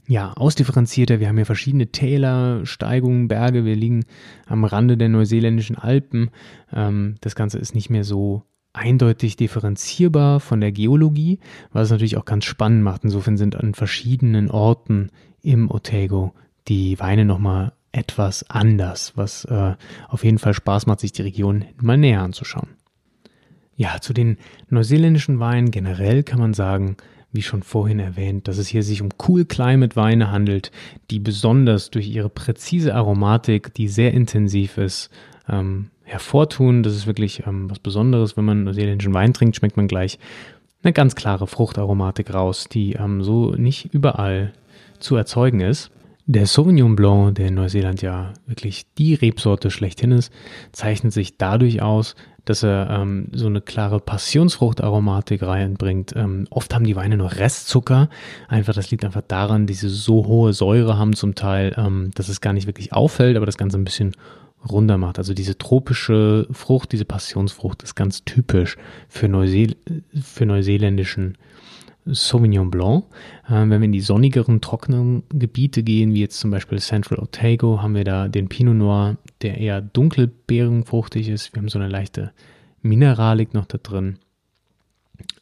ja, 0.09 0.33
ausdifferenzierter. 0.33 1.21
Wir 1.21 1.29
haben 1.29 1.37
hier 1.37 1.47
verschiedene 1.47 1.89
Täler, 1.89 2.65
Steigungen, 2.65 3.29
Berge. 3.29 3.67
Wir 3.67 3.77
liegen 3.77 4.07
am 4.47 4.65
Rande 4.65 4.97
der 4.97 5.11
neuseeländischen 5.11 5.77
Alpen. 5.77 6.31
Ähm, 6.73 7.17
das 7.21 7.35
Ganze 7.35 7.59
ist 7.59 7.75
nicht 7.75 7.91
mehr 7.91 8.05
so 8.05 8.43
eindeutig 8.73 9.37
differenzierbar 9.37 10.41
von 10.41 10.63
der 10.63 10.73
Geologie, 10.73 11.41
was 11.73 11.85
es 11.85 11.91
natürlich 11.91 12.17
auch 12.17 12.25
ganz 12.25 12.47
spannend 12.47 12.83
macht. 12.83 13.05
Insofern 13.05 13.37
sind 13.37 13.57
an 13.57 13.75
verschiedenen 13.75 14.51
Orten 14.51 15.11
im 15.43 15.71
Otago 15.71 16.33
die 16.69 16.99
Weine 16.99 17.27
nochmal 17.27 17.73
etwas 17.93 18.49
anders, 18.49 19.13
was 19.15 19.45
äh, 19.45 19.75
auf 20.09 20.25
jeden 20.25 20.39
Fall 20.39 20.55
Spaß 20.55 20.87
macht, 20.87 21.01
sich 21.01 21.13
die 21.13 21.23
Region 21.23 21.67
mal 21.81 21.99
näher 21.99 22.23
anzuschauen. 22.23 22.69
Ja, 23.77 24.01
zu 24.01 24.15
den 24.15 24.39
neuseeländischen 24.71 25.39
Weinen 25.39 25.71
generell 25.71 26.23
kann 26.23 26.41
man 26.41 26.55
sagen, 26.55 26.97
wie 27.33 27.43
schon 27.43 27.63
vorhin 27.63 27.99
erwähnt, 27.99 28.49
dass 28.49 28.59
es 28.59 28.69
hier 28.69 28.83
sich 28.83 29.03
um 29.03 29.11
Cool 29.27 29.45
Climate 29.45 29.97
Weine 29.97 30.31
handelt, 30.31 30.71
die 31.11 31.21
besonders 31.21 31.91
durch 31.91 32.09
ihre 32.09 32.31
präzise 32.31 32.95
Aromatik, 32.95 33.75
die 33.75 33.89
sehr 33.89 34.15
intensiv 34.15 34.79
ist, 34.79 35.11
ähm, 35.49 35.91
hervortun. 36.05 36.83
Das 36.83 36.95
ist 36.95 37.07
wirklich 37.07 37.47
ähm, 37.47 37.71
was 37.71 37.79
Besonderes. 37.79 38.37
Wenn 38.37 38.45
man 38.45 38.65
neuseeländischen 38.65 39.15
Wein 39.15 39.35
trinkt, 39.35 39.57
schmeckt 39.57 39.77
man 39.77 39.89
gleich 39.89 40.19
eine 40.83 40.93
ganz 40.93 41.15
klare 41.15 41.47
Fruchtaromatik 41.47 42.33
raus, 42.33 42.67
die 42.71 42.95
ähm, 42.95 43.23
so 43.23 43.53
nicht 43.53 43.93
überall 43.93 44.53
zu 44.99 45.17
erzeugen 45.17 45.61
ist. 45.61 45.91
Der 46.27 46.47
Sauvignon 46.47 46.95
Blanc, 46.95 47.37
der 47.37 47.49
in 47.49 47.55
Neuseeland 47.55 48.03
ja 48.03 48.35
wirklich 48.47 48.87
die 48.99 49.15
Rebsorte 49.15 49.71
schlechthin 49.71 50.13
ist, 50.13 50.33
zeichnet 50.73 51.13
sich 51.13 51.39
dadurch 51.39 51.81
aus, 51.81 52.17
dass 52.49 52.63
er 52.63 52.89
ähm, 52.91 53.29
so 53.33 53.47
eine 53.47 53.61
klare 53.61 54.01
Passionsfruchtaromatik 54.01 55.43
reinbringt. 55.43 56.15
Ähm, 56.17 56.47
oft 56.51 56.75
haben 56.75 56.85
die 56.85 56.97
Weine 56.97 57.17
nur 57.17 57.33
Restzucker. 57.33 58.09
Einfach, 58.49 58.75
das 58.75 58.91
liegt 58.91 59.05
einfach 59.05 59.23
daran, 59.27 59.67
dass 59.67 59.81
sie 59.81 59.89
so 59.89 60.27
hohe 60.27 60.53
Säure 60.53 60.99
haben 60.99 61.15
zum 61.15 61.35
Teil, 61.35 61.75
ähm, 61.77 62.11
dass 62.15 62.29
es 62.29 62.41
gar 62.41 62.53
nicht 62.53 62.67
wirklich 62.67 62.93
auffällt, 62.93 63.37
aber 63.37 63.47
das 63.47 63.59
Ganze 63.59 63.79
ein 63.79 63.85
bisschen 63.85 64.13
runder 64.69 64.99
macht. 64.99 65.19
Also 65.19 65.35
diese 65.35 65.59
tropische 65.59 66.47
Frucht, 66.51 66.93
diese 66.93 67.05
Passionsfrucht 67.05 67.83
ist 67.83 67.95
ganz 67.95 68.25
typisch 68.25 68.77
für, 69.09 69.29
Neuseel 69.29 69.77
für 70.21 70.47
neuseeländischen 70.47 71.37
Sauvignon 72.09 72.71
Blanc. 72.71 73.05
Ähm, 73.49 73.71
wenn 73.71 73.81
wir 73.81 73.87
in 73.87 73.93
die 73.93 74.01
sonnigeren, 74.01 74.61
trockenen 74.61 75.23
Gebiete 75.31 75.83
gehen, 75.83 76.15
wie 76.15 76.21
jetzt 76.21 76.41
zum 76.41 76.51
Beispiel 76.51 76.79
Central 76.79 77.19
Otago, 77.19 77.83
haben 77.83 77.95
wir 77.95 78.05
da 78.05 78.29
den 78.29 78.49
Pinot 78.49 78.77
Noir, 78.77 79.17
der 79.43 79.59
eher 79.59 79.81
dunkelbeerenfruchtig 79.81 81.29
ist. 81.29 81.55
Wir 81.55 81.61
haben 81.61 81.69
so 81.69 81.79
eine 81.79 81.89
leichte 81.89 82.33
Mineralik 82.83 83.55
noch 83.55 83.67
da 83.67 83.79
drin. 83.79 84.19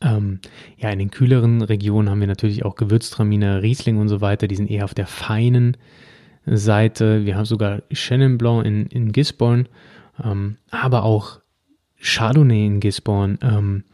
Ähm, 0.00 0.40
ja, 0.78 0.90
in 0.90 0.98
den 0.98 1.10
kühleren 1.10 1.62
Regionen 1.62 2.10
haben 2.10 2.20
wir 2.20 2.26
natürlich 2.26 2.64
auch 2.64 2.76
Gewürztraminer, 2.76 3.62
Riesling 3.62 3.98
und 3.98 4.08
so 4.08 4.20
weiter. 4.20 4.48
Die 4.48 4.56
sind 4.56 4.70
eher 4.70 4.84
auf 4.84 4.94
der 4.94 5.06
feinen 5.06 5.76
Seite. 6.46 7.26
Wir 7.26 7.36
haben 7.36 7.44
sogar 7.44 7.82
Chenin 7.92 8.38
Blanc 8.38 8.64
in, 8.64 8.86
in 8.86 9.12
Gisborne, 9.12 9.64
ähm, 10.22 10.56
aber 10.70 11.04
auch 11.04 11.40
Chardonnay 12.00 12.66
in 12.66 12.80
Gisborne, 12.80 13.38
ähm, 13.42 13.84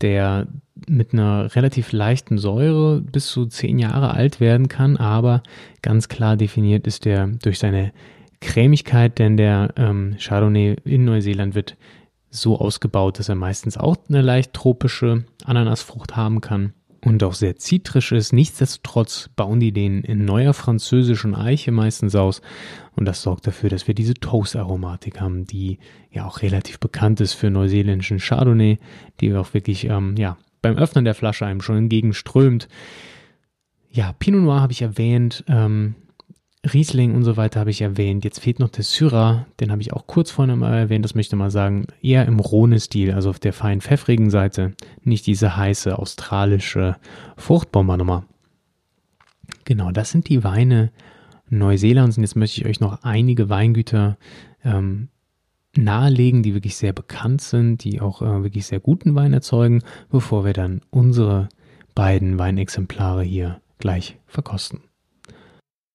der 0.00 0.46
mit 0.88 1.12
einer 1.12 1.54
relativ 1.54 1.92
leichten 1.92 2.38
Säure 2.38 3.00
bis 3.00 3.28
zu 3.28 3.46
zehn 3.46 3.78
Jahre 3.78 4.12
alt 4.12 4.40
werden 4.40 4.68
kann, 4.68 4.96
aber 4.96 5.42
ganz 5.82 6.08
klar 6.08 6.36
definiert 6.36 6.86
ist 6.86 7.04
der 7.04 7.28
durch 7.42 7.58
seine 7.58 7.92
Cremigkeit, 8.40 9.18
denn 9.18 9.36
der 9.36 9.72
ähm, 9.76 10.16
Chardonnay 10.18 10.76
in 10.84 11.04
Neuseeland 11.04 11.54
wird 11.54 11.76
so 12.30 12.58
ausgebaut, 12.58 13.18
dass 13.18 13.28
er 13.28 13.36
meistens 13.36 13.76
auch 13.76 13.96
eine 14.08 14.20
leicht 14.20 14.52
tropische 14.52 15.24
Ananasfrucht 15.44 16.16
haben 16.16 16.40
kann 16.40 16.74
und 17.00 17.22
auch 17.22 17.34
sehr 17.34 17.56
zitrisch 17.56 18.12
ist. 18.12 18.32
Nichtsdestotrotz 18.32 19.30
bauen 19.36 19.60
die 19.60 19.72
den 19.72 20.02
in 20.02 20.24
neuer 20.24 20.52
französischen 20.52 21.34
Eiche 21.34 21.70
meistens 21.70 22.16
aus 22.16 22.42
und 22.96 23.04
das 23.04 23.22
sorgt 23.22 23.46
dafür, 23.46 23.70
dass 23.70 23.86
wir 23.86 23.94
diese 23.94 24.14
Toast-Aromatik 24.14 25.20
haben, 25.20 25.46
die 25.46 25.78
ja 26.10 26.26
auch 26.26 26.42
relativ 26.42 26.80
bekannt 26.80 27.20
ist 27.20 27.34
für 27.34 27.50
neuseeländischen 27.50 28.18
Chardonnay, 28.18 28.78
die 29.20 29.34
auch 29.34 29.54
wirklich 29.54 29.84
ähm, 29.84 30.16
ja 30.16 30.36
beim 30.64 30.76
Öffnen 30.76 31.04
der 31.04 31.14
Flasche 31.14 31.46
einem 31.46 31.60
schon 31.60 31.76
entgegenströmt. 31.76 32.68
Ja, 33.90 34.12
Pinot 34.18 34.42
Noir 34.42 34.60
habe 34.60 34.72
ich 34.72 34.82
erwähnt, 34.82 35.44
ähm, 35.46 35.94
Riesling 36.72 37.14
und 37.14 37.24
so 37.24 37.36
weiter 37.36 37.60
habe 37.60 37.70
ich 37.70 37.82
erwähnt. 37.82 38.24
Jetzt 38.24 38.40
fehlt 38.40 38.58
noch 38.58 38.70
der 38.70 38.82
Syrah, 38.82 39.46
den 39.60 39.70
habe 39.70 39.82
ich 39.82 39.92
auch 39.92 40.06
kurz 40.06 40.30
vorhin 40.30 40.58
mal 40.58 40.74
erwähnt, 40.74 41.04
das 41.04 41.14
möchte 41.14 41.36
ich 41.36 41.38
mal 41.38 41.50
sagen, 41.50 41.86
eher 42.00 42.24
im 42.24 42.40
Rhone-Stil, 42.40 43.12
also 43.12 43.28
auf 43.28 43.38
der 43.38 43.52
fein 43.52 43.82
pfeffrigen 43.82 44.30
Seite, 44.30 44.72
nicht 45.02 45.26
diese 45.26 45.56
heiße 45.56 45.98
australische 45.98 46.96
Fruchtbombernummer. 47.36 48.24
Genau, 49.66 49.90
das 49.90 50.10
sind 50.10 50.30
die 50.30 50.42
Weine 50.44 50.90
Neuseelands 51.50 52.16
und 52.16 52.24
jetzt 52.24 52.36
möchte 52.36 52.62
ich 52.62 52.66
euch 52.66 52.80
noch 52.80 53.02
einige 53.02 53.50
Weingüter 53.50 54.16
ähm, 54.64 55.08
nahelegen, 55.76 56.42
die 56.42 56.54
wirklich 56.54 56.76
sehr 56.76 56.92
bekannt 56.92 57.40
sind, 57.40 57.84
die 57.84 58.00
auch 58.00 58.22
äh, 58.22 58.42
wirklich 58.42 58.66
sehr 58.66 58.80
guten 58.80 59.14
Wein 59.14 59.32
erzeugen, 59.32 59.82
bevor 60.10 60.44
wir 60.44 60.52
dann 60.52 60.80
unsere 60.90 61.48
beiden 61.94 62.38
Weinexemplare 62.38 63.22
hier 63.22 63.60
gleich 63.78 64.18
verkosten. 64.26 64.80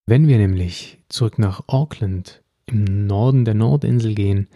Wenn 0.06 0.28
wir 0.28 0.38
nämlich 0.38 1.00
zurück 1.10 1.38
nach 1.38 1.64
Auckland 1.68 2.42
im 2.66 3.08
Norden 3.08 3.46
der 3.46 3.54
Nordinsel 3.54 4.16
gehen, 4.16 4.48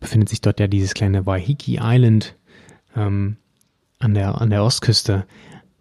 befindet 0.00 0.28
sich 0.28 0.40
dort 0.40 0.60
ja 0.60 0.66
dieses 0.66 0.94
kleine 0.94 1.26
Waiheke 1.26 1.78
Island 1.80 2.36
ähm, 2.96 3.36
an, 3.98 4.14
der, 4.14 4.40
an 4.40 4.50
der 4.50 4.64
Ostküste. 4.64 5.26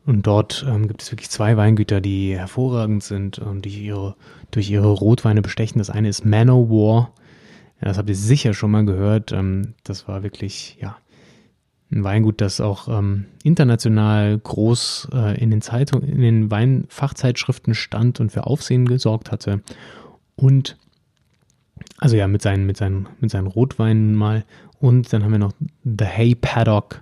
Und 0.06 0.28
dort 0.28 0.66
ähm, 0.68 0.88
gibt 0.88 1.02
es 1.02 1.12
wirklich 1.12 1.30
zwei 1.30 1.58
Weingüter, 1.58 2.02
die 2.02 2.38
hervorragend 2.38 3.04
sind 3.04 3.40
und 3.40 3.66
die 3.66 3.86
ihre, 3.86 4.16
durch 4.52 4.70
ihre 4.70 4.92
Rotweine 4.92 5.42
bestechen. 5.42 5.80
Das 5.80 5.90
eine 5.90 6.10
ist 6.10 6.26
Manowar. 6.26 7.14
Ja, 7.82 7.88
das 7.88 7.98
habt 7.98 8.10
ihr 8.10 8.16
sicher 8.16 8.54
schon 8.54 8.72
mal 8.72 8.86
gehört. 8.86 9.32
Ähm, 9.32 9.74
das 9.84 10.08
war 10.08 10.24
wirklich, 10.24 10.78
ja, 10.82 10.98
ein 11.92 12.04
Weingut, 12.04 12.40
das 12.42 12.62
auch 12.62 12.88
ähm, 12.88 13.26
international 13.44 14.38
groß 14.38 15.10
äh, 15.14 15.42
in 15.42 15.50
den 15.50 15.62
Zeitungen, 15.62 16.08
in 16.08 16.22
den 16.22 16.52
Weinfachzeitschriften 16.52 17.74
stand 17.74 18.20
und 18.20 18.32
für 18.32 18.46
Aufsehen 18.46 18.86
gesorgt 18.86 19.32
hatte. 19.32 19.62
Und 20.36 20.78
also 21.98 22.16
ja, 22.16 22.28
mit 22.28 22.42
seinen, 22.42 22.66
mit 22.66 22.78
seinen, 22.78 23.08
mit 23.20 23.32
seinen 23.32 23.48
Rotweinen 23.48 24.16
mal. 24.16 24.46
Und 24.80 25.12
dann 25.12 25.24
haben 25.24 25.32
wir 25.32 25.40
noch 25.40 25.54
The 25.84 26.06
Hay 26.06 26.36
Paddock. 26.36 27.02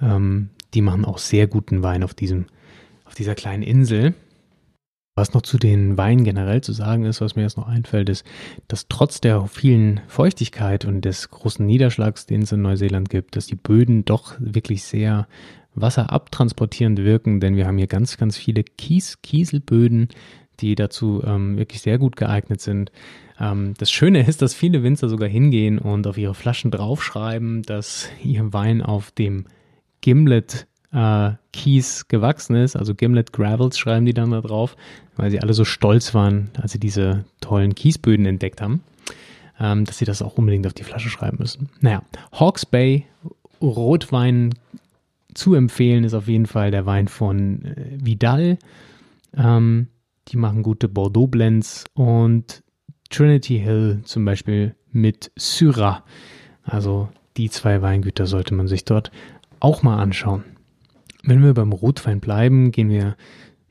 Ähm, 0.00 0.50
die 0.74 0.82
machen 0.82 1.04
auch 1.04 1.18
sehr 1.18 1.46
guten 1.46 1.82
Wein 1.82 2.02
auf 2.02 2.14
diesem, 2.14 2.46
auf 3.06 3.14
dieser 3.14 3.34
kleinen 3.34 3.62
Insel. 3.62 4.14
Was 5.18 5.32
noch 5.32 5.40
zu 5.40 5.56
den 5.56 5.96
Weinen 5.96 6.24
generell 6.24 6.60
zu 6.60 6.72
sagen 6.72 7.04
ist, 7.04 7.22
was 7.22 7.36
mir 7.36 7.42
jetzt 7.42 7.56
noch 7.56 7.66
einfällt, 7.66 8.10
ist, 8.10 8.26
dass 8.68 8.86
trotz 8.88 9.18
der 9.22 9.46
vielen 9.46 10.02
Feuchtigkeit 10.08 10.84
und 10.84 11.06
des 11.06 11.30
großen 11.30 11.64
Niederschlags, 11.64 12.26
den 12.26 12.42
es 12.42 12.52
in 12.52 12.60
Neuseeland 12.60 13.08
gibt, 13.08 13.34
dass 13.34 13.46
die 13.46 13.54
Böden 13.54 14.04
doch 14.04 14.36
wirklich 14.38 14.82
sehr 14.84 15.26
wasserabtransportierend 15.74 16.98
wirken, 16.98 17.40
denn 17.40 17.56
wir 17.56 17.66
haben 17.66 17.78
hier 17.78 17.86
ganz, 17.86 18.18
ganz 18.18 18.36
viele 18.36 18.62
Kies, 18.62 19.22
Kieselböden, 19.22 20.08
die 20.60 20.74
dazu 20.74 21.22
ähm, 21.24 21.56
wirklich 21.56 21.80
sehr 21.80 21.98
gut 21.98 22.16
geeignet 22.16 22.60
sind. 22.60 22.92
Ähm, 23.40 23.72
das 23.78 23.90
Schöne 23.90 24.26
ist, 24.26 24.42
dass 24.42 24.52
viele 24.52 24.82
Winzer 24.82 25.08
sogar 25.08 25.28
hingehen 25.30 25.78
und 25.78 26.06
auf 26.06 26.18
ihre 26.18 26.34
Flaschen 26.34 26.70
draufschreiben, 26.70 27.62
dass 27.62 28.10
ihr 28.22 28.52
Wein 28.52 28.82
auf 28.82 29.12
dem 29.12 29.46
Gimlet 30.02 30.66
äh, 30.96 31.32
Kies 31.52 32.08
gewachsen 32.08 32.56
ist. 32.56 32.74
Also 32.74 32.94
Gimlet 32.94 33.32
Gravels 33.32 33.78
schreiben 33.78 34.06
die 34.06 34.14
dann 34.14 34.30
da 34.30 34.40
drauf, 34.40 34.76
weil 35.16 35.30
sie 35.30 35.40
alle 35.40 35.52
so 35.52 35.64
stolz 35.64 36.14
waren, 36.14 36.50
als 36.60 36.72
sie 36.72 36.80
diese 36.80 37.24
tollen 37.40 37.74
Kiesböden 37.74 38.24
entdeckt 38.24 38.62
haben, 38.62 38.82
ähm, 39.60 39.84
dass 39.84 39.98
sie 39.98 40.06
das 40.06 40.22
auch 40.22 40.38
unbedingt 40.38 40.66
auf 40.66 40.72
die 40.72 40.84
Flasche 40.84 41.10
schreiben 41.10 41.36
müssen. 41.38 41.68
Naja, 41.80 42.02
Hawks 42.32 42.64
Bay 42.64 43.04
Rotwein 43.60 44.54
zu 45.34 45.54
empfehlen 45.54 46.04
ist 46.04 46.14
auf 46.14 46.28
jeden 46.28 46.46
Fall 46.46 46.70
der 46.70 46.86
Wein 46.86 47.08
von 47.08 47.64
äh, 47.64 47.98
Vidal. 48.02 48.58
Ähm, 49.36 49.88
die 50.28 50.38
machen 50.38 50.62
gute 50.62 50.88
Bordeaux 50.88 51.26
Blends 51.26 51.84
und 51.92 52.62
Trinity 53.10 53.58
Hill 53.58 54.00
zum 54.04 54.24
Beispiel 54.24 54.74
mit 54.92 55.30
Syrah. 55.36 56.04
Also 56.64 57.08
die 57.36 57.50
zwei 57.50 57.82
Weingüter 57.82 58.26
sollte 58.26 58.54
man 58.54 58.66
sich 58.66 58.86
dort 58.86 59.10
auch 59.60 59.82
mal 59.82 59.98
anschauen. 59.98 60.42
Wenn 61.26 61.42
wir 61.42 61.54
beim 61.54 61.72
Rotwein 61.72 62.20
bleiben, 62.20 62.70
gehen 62.70 62.88
wir 62.88 63.16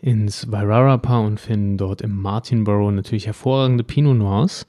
ins 0.01 0.51
Wairarapa 0.51 1.19
und 1.19 1.39
finden 1.39 1.77
dort 1.77 2.01
im 2.01 2.21
Martinborough 2.21 2.91
natürlich 2.91 3.27
hervorragende 3.27 3.85
Pinot 3.85 4.17
Noirs. 4.17 4.67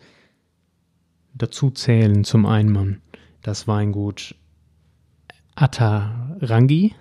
Dazu 1.35 1.71
zählen 1.71 2.23
zum 2.23 2.47
einen 2.47 3.03
das 3.43 3.67
Weingut 3.67 4.37
Atarangi 5.57 6.95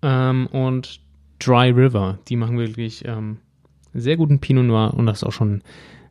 ähm, 0.00 0.46
und 0.46 1.00
Dry 1.38 1.70
River. 1.70 2.18
Die 2.28 2.36
machen 2.36 2.58
wirklich 2.58 3.04
ähm, 3.04 3.38
sehr 3.92 4.16
guten 4.16 4.40
Pinot 4.40 4.64
Noir 4.64 4.94
und 4.94 5.04
das 5.04 5.22
auch 5.22 5.32
schon 5.32 5.62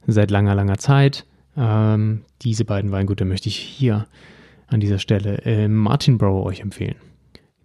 seit 0.05 0.29
langer, 0.29 0.53
langer 0.53 0.77
Zeit. 0.77 1.25
Ähm, 1.57 2.25
diese 2.43 2.63
beiden 2.63 2.91
Weingüter 2.91 3.25
möchte 3.25 3.49
ich 3.49 3.57
hier 3.57 4.05
an 4.67 4.79
dieser 4.79 4.99
Stelle 4.99 5.37
im 5.37 5.75
Martinborough 5.75 6.45
euch 6.45 6.59
empfehlen. 6.59 6.95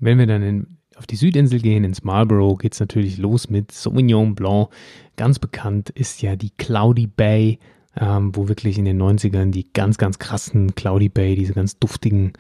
Wenn 0.01 0.19
wir 0.19 0.27
dann 0.27 0.43
in, 0.43 0.76
auf 0.97 1.07
die 1.07 1.17
Südinsel 1.17 1.61
gehen, 1.61 1.85
ins 1.85 2.05
Marlborough, 2.05 2.59
geht 2.59 2.75
es 2.75 2.81
natürlich 2.81 3.19
los 3.19 3.51
mit 3.51 3.73
Sauvignon 3.73 4.35
Blanc. 4.35 4.69
Ganz 5.17 5.39
bekannt 5.39 5.91
ist 5.91 6.23
ja 6.23 6.37
die 6.37 6.51
Cloudy 6.51 7.07
Bay, 7.07 7.59
ähm, 7.99 8.35
wo 8.35 8.49
wirklich 8.49 8.79
in 8.79 8.85
den 8.85 9.01
90ern 9.01 9.51
die 9.51 9.73
ganz, 9.73 9.99
ganz 9.99 10.19
krassen 10.19 10.75
Cloudy 10.75 11.09
Bay, 11.09 11.37
diese 11.37 11.55
ganz 11.55 11.79
duftigen 11.79 12.33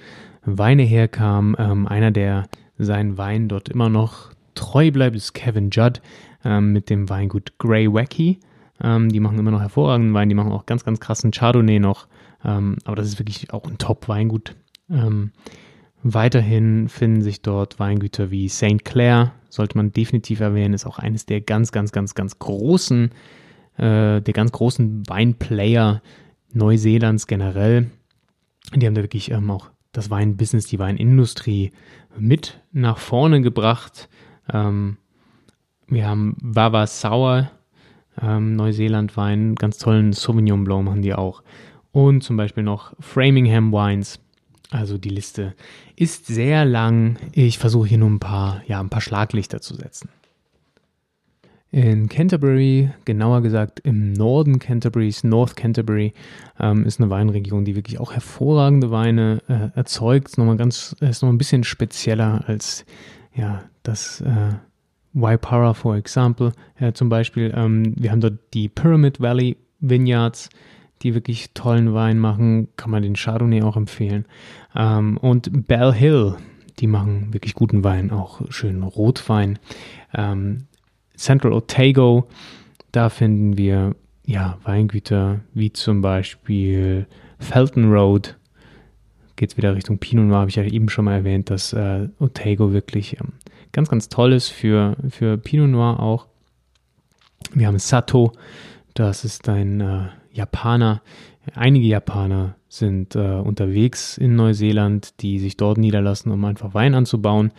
Weine 0.44 0.82
herkamen. 0.82 1.54
Ähm, 1.58 1.86
einer, 1.86 2.10
der 2.10 2.46
seinen 2.78 3.18
Wein 3.18 3.48
dort 3.48 3.68
immer 3.68 3.88
noch 3.88 4.30
treu 4.54 4.90
bleibt, 4.90 5.16
ist 5.16 5.34
Kevin 5.34 5.70
Judd 5.70 6.00
ähm, 6.44 6.72
mit 6.72 6.90
dem 6.90 7.08
Weingut 7.08 7.58
Grey 7.58 7.92
Wacky. 7.92 8.40
Ähm, 8.82 9.08
die 9.10 9.20
machen 9.20 9.38
immer 9.38 9.50
noch 9.50 9.60
hervorragenden 9.60 10.14
Wein, 10.14 10.28
die 10.28 10.34
machen 10.34 10.52
auch 10.52 10.66
ganz, 10.66 10.84
ganz 10.84 11.00
krassen 11.00 11.30
Chardonnay 11.30 11.78
noch. 11.78 12.06
Ähm, 12.44 12.76
aber 12.84 12.96
das 12.96 13.06
ist 13.06 13.18
wirklich 13.18 13.52
auch 13.52 13.64
ein 13.66 13.78
Top-Weingut. 13.78 14.54
Weiterhin 16.08 16.88
finden 16.88 17.20
sich 17.20 17.42
dort 17.42 17.80
Weingüter 17.80 18.30
wie 18.30 18.48
St. 18.48 18.84
Clair, 18.84 19.32
sollte 19.48 19.76
man 19.76 19.90
definitiv 19.90 20.38
erwähnen, 20.38 20.72
ist 20.72 20.86
auch 20.86 21.00
eines 21.00 21.26
der 21.26 21.40
ganz, 21.40 21.72
ganz, 21.72 21.90
ganz, 21.90 22.14
ganz 22.14 22.38
großen, 22.38 23.10
äh, 23.76 24.20
der 24.20 24.32
ganz 24.32 24.52
großen 24.52 25.02
Weinplayer 25.08 26.02
Neuseelands 26.52 27.26
generell. 27.26 27.90
Die 28.72 28.86
haben 28.86 28.94
da 28.94 29.02
wirklich 29.02 29.32
ähm, 29.32 29.50
auch 29.50 29.70
das 29.90 30.08
Weinbusiness, 30.08 30.66
die 30.66 30.78
Weinindustrie 30.78 31.72
mit 32.16 32.60
nach 32.70 32.98
vorne 32.98 33.40
gebracht. 33.40 34.08
Ähm, 34.52 34.98
wir 35.88 36.06
haben 36.06 36.36
Wawa 36.40 36.86
Sour, 36.86 37.50
ähm, 38.22 38.54
Neuseeland-Wein, 38.54 39.56
ganz 39.56 39.78
tollen 39.78 40.12
Sauvignon 40.12 40.62
Blanc 40.62 40.84
machen 40.84 41.02
die 41.02 41.14
auch. 41.14 41.42
Und 41.90 42.22
zum 42.22 42.36
Beispiel 42.36 42.62
noch 42.62 42.94
Framingham 43.00 43.72
Wines. 43.72 44.20
Also 44.70 44.98
die 44.98 45.10
Liste 45.10 45.54
ist 45.94 46.26
sehr 46.26 46.64
lang. 46.64 47.18
Ich 47.32 47.58
versuche 47.58 47.88
hier 47.88 47.98
nur 47.98 48.10
ein 48.10 48.20
paar, 48.20 48.62
ja, 48.66 48.80
ein 48.80 48.90
paar 48.90 49.00
Schlaglichter 49.00 49.60
zu 49.60 49.74
setzen. 49.74 50.08
In 51.70 52.08
Canterbury, 52.08 52.90
genauer 53.04 53.42
gesagt 53.42 53.80
im 53.80 54.12
Norden 54.12 54.58
Canterburys, 54.58 55.24
North 55.24 55.56
Canterbury, 55.56 56.14
ähm, 56.58 56.84
ist 56.84 57.00
eine 57.00 57.10
Weinregion, 57.10 57.64
die 57.64 57.76
wirklich 57.76 58.00
auch 58.00 58.12
hervorragende 58.12 58.90
Weine 58.90 59.42
äh, 59.48 59.76
erzeugt. 59.76 60.38
Nochmal 60.38 60.56
ganz, 60.56 60.96
ist 61.00 61.22
noch 61.22 61.28
ein 61.28 61.38
bisschen 61.38 61.64
spezieller 61.64 62.44
als 62.46 62.86
ja, 63.34 63.64
das 63.82 64.20
äh, 64.22 64.54
Waipara, 65.12 65.74
for 65.74 65.96
example, 65.96 66.52
äh, 66.78 66.92
zum 66.92 67.08
Beispiel. 67.08 67.52
Ähm, 67.54 67.94
wir 67.96 68.10
haben 68.10 68.20
dort 68.20 68.38
die 68.54 68.68
Pyramid 68.68 69.20
Valley 69.20 69.56
Vineyards, 69.80 70.48
die 71.02 71.14
wirklich 71.14 71.52
tollen 71.54 71.94
Wein 71.94 72.18
machen. 72.18 72.68
Kann 72.76 72.90
man 72.90 73.02
den 73.02 73.14
Chardonnay 73.14 73.62
auch 73.62 73.76
empfehlen. 73.76 74.26
Ähm, 74.74 75.16
und 75.18 75.66
Bell 75.66 75.92
Hill, 75.92 76.36
die 76.78 76.86
machen 76.86 77.32
wirklich 77.32 77.54
guten 77.54 77.84
Wein, 77.84 78.10
auch 78.10 78.40
schönen 78.50 78.82
Rotwein. 78.82 79.58
Ähm, 80.14 80.66
Central 81.16 81.52
Otago, 81.52 82.28
da 82.92 83.08
finden 83.08 83.56
wir 83.56 83.94
ja 84.26 84.58
Weingüter 84.64 85.40
wie 85.54 85.72
zum 85.72 86.02
Beispiel 86.02 87.06
Felton 87.38 87.92
Road. 87.92 88.36
Geht 89.36 89.52
es 89.52 89.56
wieder 89.56 89.74
Richtung 89.74 89.98
Pinot 89.98 90.26
Noir, 90.26 90.40
habe 90.40 90.50
ich 90.50 90.56
ja 90.56 90.64
eben 90.64 90.88
schon 90.88 91.04
mal 91.04 91.14
erwähnt, 91.14 91.50
dass 91.50 91.72
äh, 91.72 92.08
Otago 92.18 92.72
wirklich 92.72 93.18
ähm, 93.20 93.34
ganz, 93.72 93.88
ganz 93.88 94.08
tolles 94.08 94.48
für, 94.48 94.96
für 95.08 95.36
Pinot 95.36 95.68
Noir 95.68 96.00
auch. 96.00 96.26
Wir 97.52 97.66
haben 97.66 97.78
Sato, 97.78 98.32
das 98.94 99.24
ist 99.24 99.48
ein 99.48 99.80
äh, 99.80 100.08
Japaner. 100.36 101.02
Einige 101.54 101.86
Japaner 101.86 102.56
sind 102.68 103.14
äh, 103.14 103.34
unterwegs 103.34 104.18
in 104.18 104.36
Neuseeland, 104.36 105.20
die 105.22 105.38
sich 105.38 105.56
dort 105.56 105.78
niederlassen, 105.78 106.30
um 106.30 106.44
einfach 106.44 106.74
Wein 106.74 106.94
anzubauen. 106.94 107.52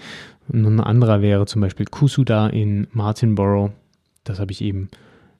Und 0.47 0.65
ein 0.65 0.79
anderer 0.79 1.21
wäre 1.21 1.45
zum 1.45 1.61
Beispiel 1.61 1.85
Kusuda 1.85 2.47
in 2.47 2.87
Martinborough. 2.91 3.71
Das 4.23 4.39
habe 4.39 4.51
ich 4.51 4.61
eben 4.61 4.89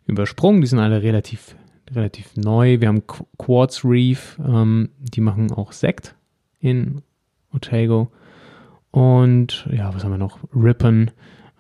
übersprungen. 0.06 0.62
Die 0.62 0.68
sind 0.68 0.80
alle 0.80 1.04
relativ, 1.04 1.56
relativ 1.94 2.36
neu. 2.36 2.82
Wir 2.82 2.88
haben 2.88 3.04
Quartz 3.38 3.84
Reef, 3.86 4.40
ähm, 4.46 4.90
die 5.00 5.22
machen 5.22 5.52
auch 5.52 5.72
Sekt 5.72 6.16
in 6.60 7.02
Otago. 7.54 8.12
Und 8.92 9.68
ja, 9.72 9.94
was 9.94 10.04
haben 10.04 10.12
wir 10.12 10.18
noch? 10.18 10.40
Ripon, 10.56 11.12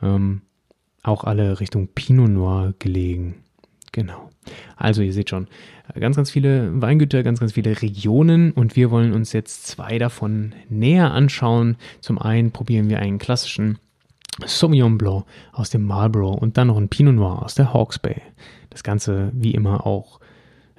ähm, 0.01 0.41
auch 1.03 1.23
alle 1.23 1.59
Richtung 1.59 1.89
Pinot 1.89 2.29
Noir 2.29 2.73
gelegen. 2.79 3.35
Genau. 3.91 4.29
Also 4.75 5.01
ihr 5.01 5.13
seht 5.13 5.29
schon, 5.29 5.47
ganz, 5.99 6.15
ganz 6.15 6.31
viele 6.31 6.81
Weingüter, 6.81 7.23
ganz, 7.23 7.39
ganz 7.39 7.53
viele 7.53 7.81
Regionen 7.81 8.51
und 8.51 8.75
wir 8.75 8.91
wollen 8.91 9.13
uns 9.13 9.33
jetzt 9.33 9.67
zwei 9.67 9.97
davon 9.97 10.53
näher 10.69 11.11
anschauen. 11.11 11.77
Zum 12.01 12.19
einen 12.19 12.51
probieren 12.51 12.89
wir 12.89 12.99
einen 12.99 13.17
klassischen 13.17 13.79
Sauvignon 14.45 14.97
Blanc 14.97 15.25
aus 15.51 15.69
dem 15.69 15.83
Marlborough 15.83 16.39
und 16.39 16.57
dann 16.57 16.67
noch 16.67 16.77
ein 16.77 16.89
Pinot 16.89 17.15
Noir 17.15 17.43
aus 17.43 17.55
der 17.55 17.73
Hawke's 17.73 17.99
Bay. 17.99 18.21
Das 18.69 18.83
Ganze 18.83 19.31
wie 19.33 19.51
immer 19.51 19.85
auch 19.85 20.19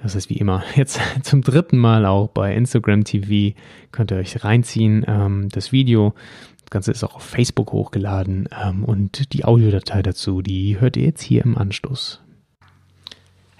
das 0.01 0.15
ist 0.15 0.29
wie 0.29 0.37
immer 0.37 0.63
jetzt 0.75 0.99
zum 1.23 1.41
dritten 1.41 1.77
Mal 1.77 2.05
auch 2.05 2.29
bei 2.29 2.55
Instagram 2.55 3.03
TV. 3.03 3.57
Könnt 3.91 4.11
ihr 4.11 4.17
euch 4.17 4.43
reinziehen. 4.43 5.05
Ähm, 5.07 5.49
das 5.49 5.71
Video, 5.71 6.13
das 6.61 6.69
Ganze 6.69 6.91
ist 6.91 7.03
auch 7.03 7.15
auf 7.15 7.23
Facebook 7.23 7.71
hochgeladen 7.71 8.47
ähm, 8.63 8.83
und 8.83 9.33
die 9.33 9.45
Audiodatei 9.45 10.01
dazu, 10.01 10.41
die 10.41 10.79
hört 10.79 10.97
ihr 10.97 11.03
jetzt 11.03 11.21
hier 11.21 11.43
im 11.43 11.57
Anschluss. 11.57 12.21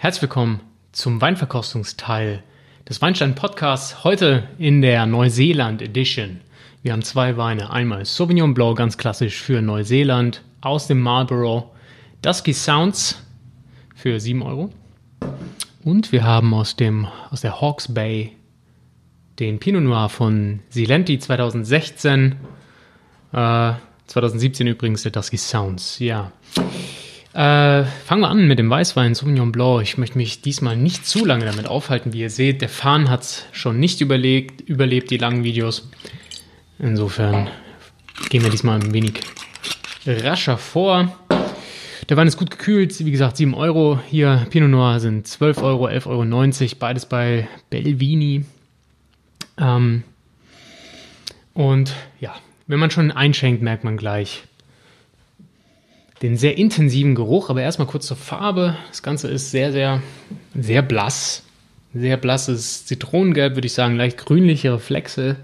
Herzlich 0.01 0.21
willkommen 0.21 0.61
zum 0.93 1.19
Weinverkostungsteil 1.19 2.41
des 2.87 3.01
Weinstein 3.01 3.35
Podcasts 3.35 4.05
heute 4.05 4.47
in 4.57 4.81
der 4.81 5.05
Neuseeland 5.05 5.81
Edition. 5.81 6.39
Wir 6.81 6.93
haben 6.93 7.01
zwei 7.01 7.35
Weine. 7.35 7.69
Einmal 7.69 8.05
Sauvignon 8.05 8.53
Blanc, 8.53 8.77
ganz 8.77 8.97
klassisch 8.97 9.41
für 9.41 9.61
Neuseeland, 9.61 10.41
aus 10.61 10.87
dem 10.87 11.01
Marlborough. 11.01 11.65
Dusky 12.21 12.53
Sounds 12.53 13.21
für 13.93 14.21
7 14.21 14.41
Euro. 14.41 14.69
Und 15.83 16.13
wir 16.13 16.23
haben 16.23 16.53
aus, 16.53 16.77
dem, 16.77 17.05
aus 17.29 17.41
der 17.41 17.59
Hawke's 17.59 17.93
Bay 17.93 18.37
den 19.37 19.59
Pinot 19.59 19.83
Noir 19.83 20.07
von 20.07 20.61
Silenti 20.69 21.19
2016. 21.19 22.37
Äh, 23.33 23.73
2017 24.07 24.65
übrigens 24.65 25.03
der 25.03 25.11
Dusky 25.11 25.35
Sounds, 25.35 25.99
ja. 25.99 26.31
Äh, 27.33 27.83
fangen 27.83 28.21
wir 28.21 28.29
an 28.29 28.47
mit 28.47 28.57
dem 28.57 28.69
Weißwein 28.69 29.13
Sauvignon 29.13 29.51
Blanc. 29.51 29.83
Ich 29.83 29.97
möchte 29.97 30.17
mich 30.17 30.41
diesmal 30.41 30.75
nicht 30.75 31.05
zu 31.05 31.25
lange 31.25 31.45
damit 31.45 31.67
aufhalten. 31.67 32.11
Wie 32.11 32.21
ihr 32.21 32.31
seht, 32.31 32.61
der 32.61 32.69
Fahnen 32.69 33.09
hat 33.09 33.21
es 33.21 33.45
schon 33.51 33.79
nicht 33.79 34.01
überlebt, 34.01 34.61
überlebt, 34.61 35.11
die 35.11 35.17
langen 35.17 35.43
Videos. 35.43 35.89
Insofern 36.79 37.49
gehen 38.29 38.43
wir 38.43 38.49
diesmal 38.49 38.79
ein 38.79 38.93
wenig 38.93 39.21
rascher 40.07 40.57
vor. 40.57 41.15
Der 42.09 42.17
Wein 42.17 42.27
ist 42.27 42.37
gut 42.37 42.49
gekühlt, 42.49 42.97
wie 43.05 43.11
gesagt 43.11 43.37
7 43.37 43.53
Euro. 43.53 43.99
Hier 44.09 44.47
Pinot 44.49 44.71
Noir 44.71 44.99
sind 44.99 45.27
12 45.27 45.61
Euro, 45.61 45.87
11,90 45.87 46.07
Euro, 46.07 46.75
beides 46.79 47.05
bei 47.05 47.47
Belvini. 47.69 48.45
Ähm, 49.59 50.03
und 51.53 51.93
ja, 52.19 52.33
wenn 52.65 52.79
man 52.79 52.89
schon 52.89 53.11
einschenkt, 53.11 53.61
merkt 53.61 53.83
man 53.83 53.97
gleich, 53.97 54.43
den 56.21 56.37
sehr 56.37 56.57
intensiven 56.57 57.15
Geruch, 57.15 57.49
aber 57.49 57.61
erstmal 57.61 57.87
kurz 57.87 58.07
zur 58.07 58.17
Farbe. 58.17 58.75
Das 58.89 59.03
Ganze 59.03 59.27
ist 59.29 59.51
sehr, 59.51 59.71
sehr, 59.71 60.01
sehr 60.53 60.81
blass. 60.81 61.43
Sehr 61.93 62.17
blasses 62.17 62.85
Zitronengelb, 62.85 63.55
würde 63.55 63.65
ich 63.65 63.73
sagen, 63.73 63.95
leicht 63.95 64.17
grünliche 64.17 64.73
Reflexe 64.73 65.37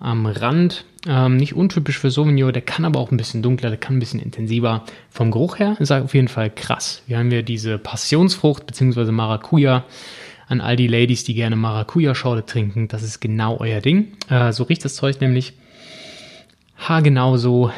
am 0.00 0.26
Rand. 0.26 0.84
Ähm, 1.06 1.36
nicht 1.36 1.54
untypisch 1.54 1.98
für 1.98 2.10
Sauvignon, 2.10 2.52
der 2.52 2.62
kann 2.62 2.84
aber 2.84 3.00
auch 3.00 3.10
ein 3.10 3.18
bisschen 3.18 3.42
dunkler, 3.42 3.68
der 3.68 3.78
kann 3.78 3.96
ein 3.96 4.00
bisschen 4.00 4.20
intensiver. 4.20 4.84
Vom 5.10 5.30
Geruch 5.30 5.58
her 5.58 5.76
ist 5.78 5.90
er 5.90 6.04
auf 6.04 6.14
jeden 6.14 6.28
Fall 6.28 6.50
krass. 6.50 7.02
Wir 7.06 7.18
haben 7.18 7.30
ja 7.30 7.42
diese 7.42 7.78
Passionsfrucht 7.78 8.66
bzw. 8.66 9.10
Maracuja 9.10 9.84
an 10.46 10.60
all 10.60 10.76
die 10.76 10.86
Ladies, 10.86 11.24
die 11.24 11.34
gerne 11.34 11.56
Maracuja-Schorle 11.56 12.46
trinken. 12.46 12.88
Das 12.88 13.02
ist 13.02 13.20
genau 13.20 13.58
euer 13.60 13.80
Ding. 13.80 14.12
Äh, 14.30 14.52
so 14.52 14.64
riecht 14.64 14.84
das 14.84 14.94
Zeug 14.94 15.20
nämlich 15.20 15.54
haargenau 16.76 17.36
so 17.36 17.70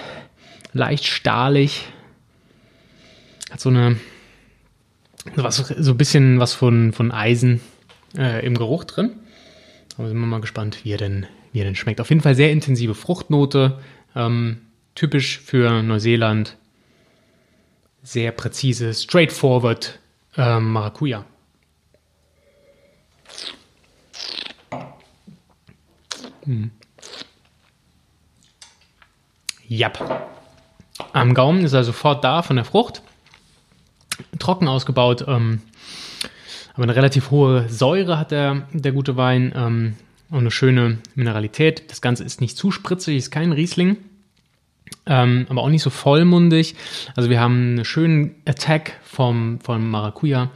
leicht 0.73 1.07
stahlig, 1.07 1.85
hat 3.57 3.61
so 3.63 3.71
eine, 3.71 3.97
was, 5.35 5.57
so 5.57 5.93
ein 5.93 5.97
bisschen 5.97 6.41
was 6.41 6.53
von, 6.53 6.93
von 6.93 7.11
Eisen 7.11 7.63
äh, 8.17 8.45
im 8.45 8.55
Geruch 8.55 8.85
drin. 8.85 9.13
Aber 9.97 10.09
sind 10.09 10.19
wir 10.19 10.27
mal 10.27 10.43
gespannt, 10.43 10.85
wie 10.85 10.93
er 10.93 10.99
denn, 10.99 11.27
wie 11.53 11.61
er 11.61 11.65
denn 11.65 11.75
schmeckt. 11.75 12.03
Auf 12.03 12.11
jeden 12.11 12.21
Fall 12.21 12.35
sehr 12.35 12.53
intensive 12.53 12.95
Fruchtnote, 12.95 13.79
ähm, 14.15 14.59
typisch 14.95 15.41
für 15.41 15.83
Neuseeland. 15.83 16.59
Sehr 18.03 18.31
präzise, 18.31 18.93
straightforward 18.93 19.99
ähm, 20.37 20.73
Maracuja. 20.73 21.25
Hm. 26.45 26.71
Jap. 29.67 30.37
Am 31.15 31.33
Gaumen 31.33 31.65
ist 31.65 31.73
er 31.73 31.85
sofort 31.85 32.23
da 32.23 32.43
von 32.43 32.57
der 32.57 32.67
Frucht 32.67 33.03
trocken 34.39 34.69
ausgebaut, 34.69 35.25
ähm, 35.27 35.61
aber 36.75 36.85
eine 36.85 36.97
relativ 36.97 37.31
hohe 37.31 37.69
Säure 37.69 38.19
hat 38.19 38.31
der, 38.31 38.67
der 38.73 38.93
gute 38.93 39.17
Wein 39.17 39.53
ähm, 39.57 39.95
und 40.31 40.41
eine 40.41 40.51
schöne 40.51 40.99
Mineralität. 41.15 41.91
Das 41.91 42.01
Ganze 42.01 42.25
ist 42.25 42.41
nicht 42.41 42.57
zu 42.57 42.71
spritzig, 42.71 43.17
ist 43.17 43.31
kein 43.31 43.53
Riesling, 43.53 43.97
ähm, 45.07 45.47
aber 45.49 45.63
auch 45.63 45.69
nicht 45.69 45.83
so 45.83 45.91
vollmundig. 45.91 46.75
Also 47.15 47.31
wir 47.31 47.41
haben 47.41 47.77
einen 47.77 47.85
schönen 47.85 48.35
Attack 48.45 49.01
vom, 49.05 49.61
vom 49.61 49.91
Maracuja. 49.91 50.51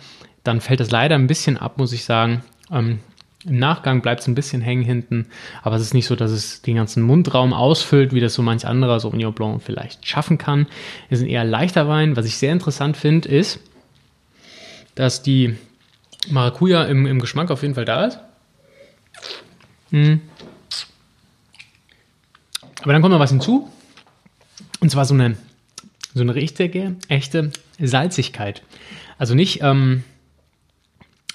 Dann 0.45 0.61
fällt 0.61 0.81
das 0.81 0.91
leider 0.91 1.15
ein 1.15 1.27
bisschen 1.27 1.57
ab, 1.57 1.79
muss 1.79 1.93
ich 1.93 2.05
sagen. 2.05 2.43
Ähm, 2.71 3.01
Im 3.47 3.59
Nachgang 3.59 4.03
bleibt 4.03 4.21
es 4.21 4.27
ein 4.27 4.35
bisschen 4.35 4.61
hängen 4.61 4.85
hinten, 4.85 5.27
aber 5.63 5.77
es 5.77 5.83
ist 5.83 5.95
nicht 5.95 6.07
so, 6.07 6.15
dass 6.15 6.31
es 6.31 6.61
den 6.61 6.77
ganzen 6.77 7.03
Mundraum 7.03 7.55
ausfüllt, 7.55 8.13
wie 8.13 8.21
das 8.21 8.35
so 8.35 8.43
manch 8.43 8.67
anderer 8.67 9.01
Sauvignon 9.01 9.33
Blanc 9.33 9.63
vielleicht 9.63 10.07
schaffen 10.07 10.37
kann. 10.37 10.67
Es 11.09 11.21
ist 11.21 11.25
ein 11.25 11.31
eher 11.31 11.45
leichter 11.45 11.89
Wein. 11.89 12.17
Was 12.17 12.27
ich 12.27 12.37
sehr 12.37 12.53
interessant 12.53 12.99
finde, 12.99 13.31
ist, 13.31 13.61
dass 14.95 15.23
die 15.23 15.57
Maracuja 16.29 16.85
im, 16.85 17.07
im 17.07 17.19
Geschmack 17.19 17.51
auf 17.51 17.63
jeden 17.63 17.75
Fall 17.75 17.87
da 17.87 18.05
ist. 18.05 18.19
Mhm. 19.91 20.21
Aber 22.83 22.93
dann 22.93 23.01
kommt 23.01 23.13
noch 23.13 23.21
was 23.21 23.31
hinzu. 23.31 23.71
Und 24.81 24.91
zwar 24.91 25.05
so 25.07 25.15
eine, 25.15 25.37
so 26.15 26.21
eine 26.21 26.35
richtige, 26.35 26.97
echte 27.09 27.53
Salzigkeit. 27.79 28.63
Also 29.19 29.35
nicht 29.35 29.61
ähm, 29.63 30.05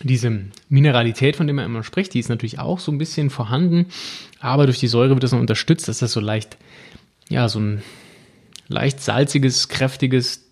diese 0.03 0.41
Mineralität, 0.69 1.35
von 1.35 1.47
der 1.47 1.53
man 1.53 1.65
immer 1.65 1.83
spricht, 1.83 2.13
die 2.13 2.19
ist 2.19 2.29
natürlich 2.29 2.59
auch 2.59 2.79
so 2.79 2.91
ein 2.91 2.97
bisschen 2.97 3.29
vorhanden, 3.29 3.87
aber 4.39 4.65
durch 4.65 4.79
die 4.79 4.87
Säure 4.87 5.11
wird 5.11 5.23
das 5.23 5.31
noch 5.31 5.39
unterstützt, 5.39 5.87
dass 5.87 5.99
das 5.99 6.11
so 6.11 6.19
leicht, 6.19 6.57
ja, 7.29 7.47
so 7.47 7.59
ein 7.59 7.81
leicht 8.67 9.01
salziges, 9.01 9.69
kräftiges 9.69 10.45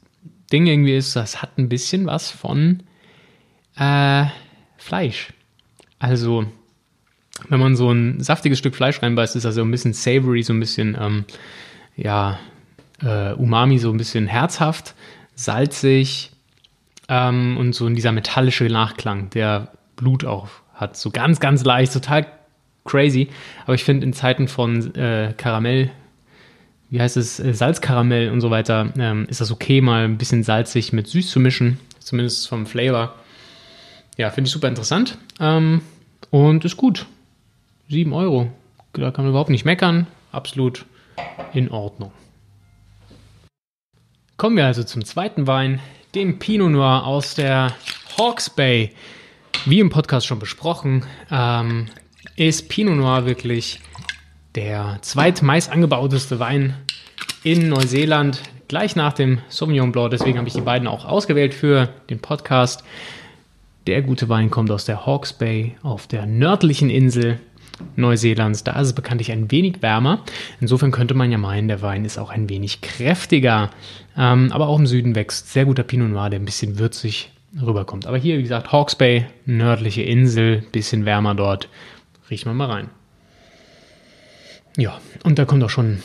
Ding 0.51 0.67
irgendwie 0.67 0.95
ist. 0.95 1.15
Das 1.15 1.41
hat 1.41 1.57
ein 1.57 1.69
bisschen 1.69 2.05
was 2.05 2.31
von 2.31 2.83
äh, 3.75 4.25
Fleisch. 4.77 5.33
Also, 5.99 6.45
wenn 7.49 7.59
man 7.59 7.75
so 7.75 7.91
ein 7.91 8.21
saftiges 8.21 8.59
Stück 8.59 8.75
Fleisch 8.75 9.01
reinbeißt, 9.01 9.35
ist 9.35 9.43
das 9.43 9.55
so 9.55 9.61
ein 9.61 9.71
bisschen 9.71 9.93
savory, 9.93 10.43
so 10.43 10.53
ein 10.53 10.59
bisschen, 10.59 10.97
ähm, 10.99 11.25
ja, 11.95 12.39
äh, 13.01 13.33
Umami, 13.33 13.79
so 13.79 13.89
ein 13.89 13.97
bisschen 13.97 14.27
herzhaft, 14.27 14.95
salzig 15.35 16.32
ähm, 17.09 17.57
und 17.57 17.73
so 17.73 17.87
in 17.87 17.95
dieser 17.95 18.11
metallische 18.11 18.65
Nachklang, 18.65 19.29
der 19.31 19.71
Blut 19.95 20.25
auch 20.25 20.49
hat. 20.73 20.97
So 20.97 21.11
ganz, 21.11 21.39
ganz 21.39 21.63
leicht, 21.63 21.93
total 21.93 22.25
crazy. 22.85 23.29
Aber 23.65 23.75
ich 23.75 23.83
finde, 23.83 24.05
in 24.05 24.13
Zeiten 24.13 24.47
von 24.47 24.93
äh, 24.95 25.33
Karamell, 25.37 25.91
wie 26.89 27.01
heißt 27.01 27.17
es, 27.17 27.39
äh, 27.39 27.53
Salzkaramell 27.53 28.29
und 28.29 28.41
so 28.41 28.51
weiter, 28.51 28.91
ähm, 28.97 29.25
ist 29.29 29.41
das 29.41 29.51
okay, 29.51 29.81
mal 29.81 30.05
ein 30.05 30.17
bisschen 30.17 30.43
salzig 30.43 30.93
mit 30.93 31.07
süß 31.07 31.29
zu 31.29 31.39
mischen, 31.39 31.79
zumindest 31.99 32.47
vom 32.47 32.65
Flavor. 32.65 33.15
Ja, 34.17 34.29
finde 34.29 34.47
ich 34.47 34.53
super 34.53 34.67
interessant 34.67 35.17
ähm, 35.39 35.81
und 36.29 36.65
ist 36.65 36.77
gut. 36.77 37.05
7 37.89 38.13
Euro. 38.13 38.51
Da 38.93 39.11
kann 39.11 39.25
man 39.25 39.31
überhaupt 39.31 39.49
nicht 39.49 39.65
meckern. 39.65 40.07
Absolut 40.31 40.85
in 41.53 41.69
Ordnung. 41.69 42.11
Kommen 44.37 44.57
wir 44.57 44.65
also 44.65 44.83
zum 44.83 45.05
zweiten 45.05 45.47
Wein, 45.47 45.79
dem 46.15 46.37
Pinot 46.37 46.71
Noir 46.71 47.05
aus 47.05 47.35
der 47.35 47.75
Hawke's 48.17 48.49
Bay. 48.49 48.91
Wie 49.65 49.79
im 49.79 49.89
Podcast 49.89 50.27
schon 50.27 50.39
besprochen, 50.39 51.05
ähm, 51.31 51.87
ist 52.35 52.69
Pinot 52.69 52.97
Noir 52.97 53.25
wirklich 53.25 53.79
der 54.55 54.99
zweitmeist 55.01 55.71
angebauteste 55.71 56.39
Wein 56.39 56.75
in 57.43 57.69
Neuseeland, 57.69 58.41
gleich 58.67 58.95
nach 58.95 59.13
dem 59.13 59.39
Sauvignon 59.49 59.91
Blanc. 59.91 60.11
Deswegen 60.11 60.37
habe 60.37 60.47
ich 60.47 60.53
die 60.53 60.61
beiden 60.61 60.87
auch 60.87 61.05
ausgewählt 61.05 61.53
für 61.53 61.89
den 62.09 62.19
Podcast. 62.19 62.83
Der 63.87 64.01
gute 64.03 64.29
Wein 64.29 64.51
kommt 64.51 64.69
aus 64.69 64.85
der 64.85 65.05
Hawke's 65.05 65.33
Bay 65.33 65.75
auf 65.81 66.05
der 66.05 66.27
nördlichen 66.27 66.89
Insel 66.91 67.39
Neuseelands. 67.95 68.63
Da 68.63 68.79
ist 68.79 68.87
es 68.87 68.93
bekanntlich 68.93 69.31
ein 69.31 69.51
wenig 69.51 69.81
wärmer. 69.81 70.23
Insofern 70.59 70.91
könnte 70.91 71.13
man 71.13 71.31
ja 71.31 71.37
meinen, 71.37 71.67
der 71.67 71.81
Wein 71.81 72.05
ist 72.05 72.17
auch 72.17 72.29
ein 72.29 72.49
wenig 72.49 72.81
kräftiger. 72.81 73.69
Ähm, 74.17 74.51
aber 74.51 74.67
auch 74.67 74.79
im 74.79 74.87
Süden 74.87 75.15
wächst 75.15 75.51
sehr 75.51 75.65
guter 75.65 75.83
Pinot 75.83 76.09
Noir, 76.09 76.29
der 76.29 76.39
ein 76.39 76.45
bisschen 76.45 76.79
würzig 76.79 77.31
rüberkommt. 77.61 78.05
Aber 78.07 78.17
hier, 78.17 78.37
wie 78.37 78.43
gesagt, 78.43 78.71
Hawke's 78.71 78.95
Bay, 78.95 79.25
nördliche 79.45 80.01
Insel, 80.01 80.63
bisschen 80.71 81.05
wärmer 81.05 81.35
dort. 81.35 81.69
Riechen 82.29 82.49
wir 82.49 82.55
mal 82.55 82.71
rein. 82.71 82.89
Ja, 84.77 84.99
und 85.23 85.37
da 85.37 85.45
kommt 85.45 85.63
auch 85.63 85.69
schon 85.69 85.99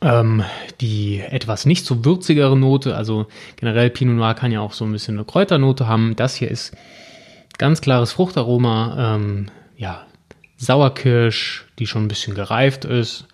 ähm, 0.00 0.44
die 0.80 1.20
etwas 1.20 1.66
nicht 1.66 1.84
so 1.84 2.04
würzigere 2.04 2.56
Note, 2.56 2.94
also 2.96 3.26
generell 3.56 3.90
Pinot 3.90 4.16
Noir 4.16 4.34
kann 4.34 4.52
ja 4.52 4.60
auch 4.60 4.72
so 4.72 4.84
ein 4.84 4.92
bisschen 4.92 5.16
eine 5.16 5.24
Kräuternote 5.24 5.86
haben. 5.86 6.16
Das 6.16 6.34
hier 6.34 6.50
ist 6.50 6.76
ganz 7.58 7.80
klares 7.80 8.12
Fruchtaroma, 8.12 9.16
ähm, 9.16 9.46
ja, 9.76 10.06
Sauerkirsch, 10.60 11.64
die 11.78 11.86
schon 11.86 12.04
ein 12.04 12.08
bisschen 12.08 12.34
gereift 12.34 12.84
ist. 12.84 13.26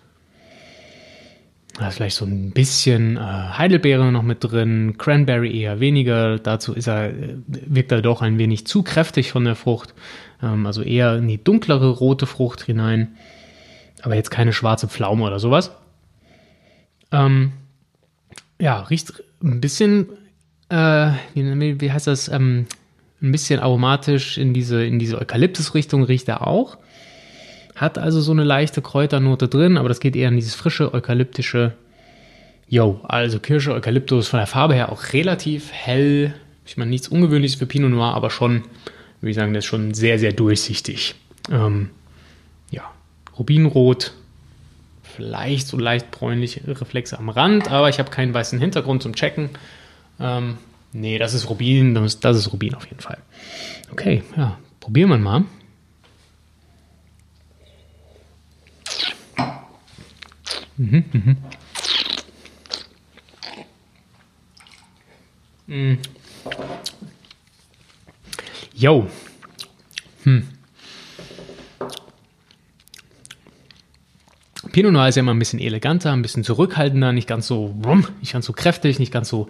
Da 1.77 1.89
ist 1.89 1.95
vielleicht 1.95 2.15
so 2.15 2.25
ein 2.25 2.51
bisschen 2.51 3.17
äh, 3.17 3.19
Heidelbeere 3.19 4.11
noch 4.13 4.23
mit 4.23 4.43
drin, 4.43 4.95
Cranberry 4.97 5.61
eher 5.61 5.81
weniger. 5.81 6.39
Dazu 6.39 6.73
ist 6.73 6.87
er, 6.87 7.11
wirkt 7.45 7.91
er 7.91 8.01
doch 8.01 8.21
ein 8.21 8.39
wenig 8.39 8.65
zu 8.65 8.81
kräftig 8.81 9.31
von 9.31 9.43
der 9.43 9.55
Frucht. 9.55 9.93
Ähm, 10.41 10.65
also 10.65 10.81
eher 10.81 11.17
in 11.17 11.27
die 11.27 11.43
dunklere 11.43 11.89
rote 11.89 12.25
Frucht 12.25 12.63
hinein. 12.63 13.17
Aber 14.01 14.15
jetzt 14.15 14.31
keine 14.31 14.53
schwarze 14.53 14.87
Pflaume 14.87 15.25
oder 15.25 15.39
sowas. 15.39 15.71
Ähm, 17.11 17.51
ja, 18.59 18.79
riecht 18.83 19.21
ein 19.43 19.59
bisschen, 19.59 20.07
äh, 20.69 21.11
wie, 21.33 21.81
wie, 21.81 21.91
heißt 21.91 22.07
das, 22.07 22.29
ähm, 22.29 22.67
ein 23.21 23.31
bisschen 23.33 23.59
aromatisch 23.59 24.37
in 24.37 24.53
diese, 24.53 24.85
in 24.85 24.97
diese 24.97 25.19
Eukalyptus-Richtung 25.19 26.03
riecht 26.03 26.29
er 26.29 26.47
auch. 26.47 26.77
Hat 27.77 27.99
also 27.99 28.21
so 28.21 28.31
eine 28.31 28.43
leichte 28.43 28.81
Kräuternote 28.81 29.47
drin, 29.47 29.77
aber 29.77 29.87
das 29.87 29.99
geht 29.99 30.15
eher 30.15 30.29
in 30.29 30.35
dieses 30.35 30.55
frische, 30.55 30.95
eukalyptische. 30.95 31.73
Yo, 32.67 32.99
also 33.03 33.39
Kirsche, 33.39 33.71
Eukalyptus 33.71 34.27
von 34.27 34.39
der 34.39 34.47
Farbe 34.47 34.73
her 34.73 34.91
auch 34.91 35.13
relativ 35.13 35.71
hell. 35.71 36.33
Ich 36.65 36.75
meine, 36.75 36.89
nichts 36.89 37.07
Ungewöhnliches 37.07 37.59
für 37.59 37.67
Pinot 37.67 37.91
Noir, 37.91 38.15
aber 38.15 38.31
schon, 38.31 38.63
würde 39.21 39.29
ich 39.29 39.35
sagen, 39.35 39.53
das 39.53 39.63
ist 39.63 39.69
schon 39.69 39.93
sehr, 39.93 40.17
sehr 40.17 40.33
durchsichtig. 40.33 41.13
Ähm, 41.51 41.91
ja, 42.71 42.81
Rubinrot, 43.37 44.11
vielleicht 45.03 45.67
so 45.67 45.77
leicht 45.77 46.09
bräunliche 46.09 46.67
Reflexe 46.67 47.19
am 47.19 47.29
Rand, 47.29 47.69
aber 47.71 47.89
ich 47.89 47.99
habe 47.99 48.09
keinen 48.09 48.33
weißen 48.33 48.59
Hintergrund 48.59 49.03
zum 49.03 49.15
Checken. 49.15 49.51
Ähm, 50.19 50.57
nee, 50.93 51.19
das 51.19 51.35
ist 51.35 51.47
Rubin, 51.47 51.93
das 51.93 52.05
ist, 52.05 52.25
das 52.25 52.37
ist 52.37 52.51
Rubin 52.51 52.73
auf 52.73 52.87
jeden 52.87 53.01
Fall. 53.01 53.19
Okay, 53.91 54.23
ja, 54.35 54.57
probieren 54.79 55.09
wir 55.09 55.19
mal. 55.19 55.45
Mhm, 60.77 61.03
mhm. 61.11 61.37
Mm. 65.67 65.97
Yo. 68.73 69.07
Hm. 70.23 70.47
Pinot 74.71 74.93
Noir 74.93 75.09
ist 75.09 75.15
ja 75.15 75.21
immer 75.21 75.33
ein 75.33 75.39
bisschen 75.39 75.59
eleganter, 75.59 76.13
ein 76.13 76.21
bisschen 76.21 76.43
zurückhaltender, 76.43 77.11
nicht 77.11 77.27
ganz 77.27 77.47
so, 77.47 77.75
nicht 78.21 78.33
ganz 78.33 78.45
so 78.45 78.53
kräftig, 78.53 78.99
nicht 78.99 79.11
ganz 79.11 79.29
so 79.29 79.47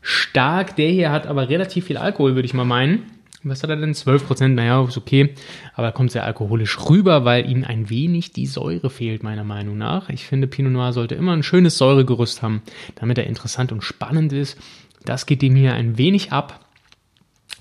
stark. 0.00 0.76
Der 0.76 0.90
hier 0.90 1.10
hat 1.10 1.26
aber 1.26 1.48
relativ 1.48 1.86
viel 1.86 1.96
Alkohol, 1.96 2.36
würde 2.36 2.46
ich 2.46 2.54
mal 2.54 2.64
meinen. 2.64 3.17
Was 3.44 3.62
hat 3.62 3.70
er 3.70 3.76
denn? 3.76 3.94
12 3.94 4.26
Prozent, 4.26 4.54
naja, 4.56 4.84
ist 4.84 4.96
okay. 4.96 5.34
Aber 5.74 5.86
er 5.86 5.92
kommt 5.92 6.10
sehr 6.10 6.24
alkoholisch 6.24 6.78
rüber, 6.88 7.24
weil 7.24 7.48
ihm 7.48 7.64
ein 7.64 7.88
wenig 7.88 8.32
die 8.32 8.46
Säure 8.46 8.90
fehlt, 8.90 9.22
meiner 9.22 9.44
Meinung 9.44 9.78
nach. 9.78 10.08
Ich 10.08 10.26
finde, 10.26 10.48
Pinot 10.48 10.72
Noir 10.72 10.92
sollte 10.92 11.14
immer 11.14 11.32
ein 11.32 11.44
schönes 11.44 11.78
Säuregerüst 11.78 12.42
haben, 12.42 12.62
damit 12.96 13.18
er 13.18 13.26
interessant 13.26 13.70
und 13.70 13.82
spannend 13.82 14.32
ist. 14.32 14.58
Das 15.04 15.26
geht 15.26 15.42
dem 15.42 15.54
hier 15.54 15.74
ein 15.74 15.98
wenig 15.98 16.32
ab. 16.32 16.64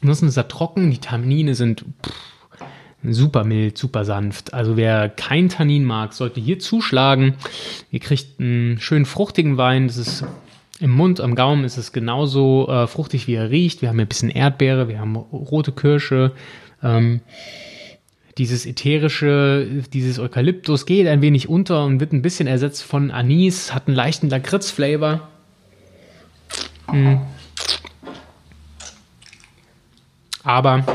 Ansonsten 0.01 0.27
ist 0.27 0.37
er 0.37 0.47
trocken, 0.47 0.91
die 0.91 0.99
Tannine 0.99 1.53
sind 1.55 1.85
pff, 2.05 2.13
super 3.03 3.43
mild, 3.43 3.77
super 3.77 4.05
sanft. 4.05 4.53
Also 4.53 4.77
wer 4.77 5.09
kein 5.09 5.49
Tannin 5.49 5.85
mag, 5.85 6.13
sollte 6.13 6.39
hier 6.39 6.59
zuschlagen. 6.59 7.35
Ihr 7.91 7.99
kriegt 7.99 8.39
einen 8.39 8.79
schönen 8.79 9.05
fruchtigen 9.05 9.57
Wein. 9.57 9.87
Das 9.87 9.97
ist 9.97 10.25
im 10.79 10.91
Mund, 10.91 11.19
am 11.19 11.35
Gaumen 11.35 11.63
ist 11.63 11.77
es 11.77 11.91
genauso 11.91 12.67
äh, 12.67 12.87
fruchtig, 12.87 13.27
wie 13.27 13.33
er 13.33 13.49
riecht. 13.49 13.81
Wir 13.81 13.89
haben 13.89 13.99
ein 13.99 14.07
bisschen 14.07 14.29
Erdbeere, 14.29 14.87
wir 14.87 14.99
haben 14.99 15.15
rote 15.15 15.71
Kirsche. 15.71 16.33
Ähm, 16.83 17.21
dieses 18.37 18.67
ätherische, 18.67 19.83
dieses 19.91 20.19
Eukalyptus 20.19 20.85
geht 20.85 21.07
ein 21.07 21.21
wenig 21.21 21.49
unter 21.49 21.83
und 21.85 21.99
wird 21.99 22.13
ein 22.13 22.21
bisschen 22.21 22.47
ersetzt 22.47 22.83
von 22.83 23.09
Anis, 23.09 23.73
hat 23.73 23.87
einen 23.87 23.95
leichten 23.95 24.29
Lakritz-Flavor. 24.29 25.27
Mhm. 26.91 27.21
Aber 30.43 30.85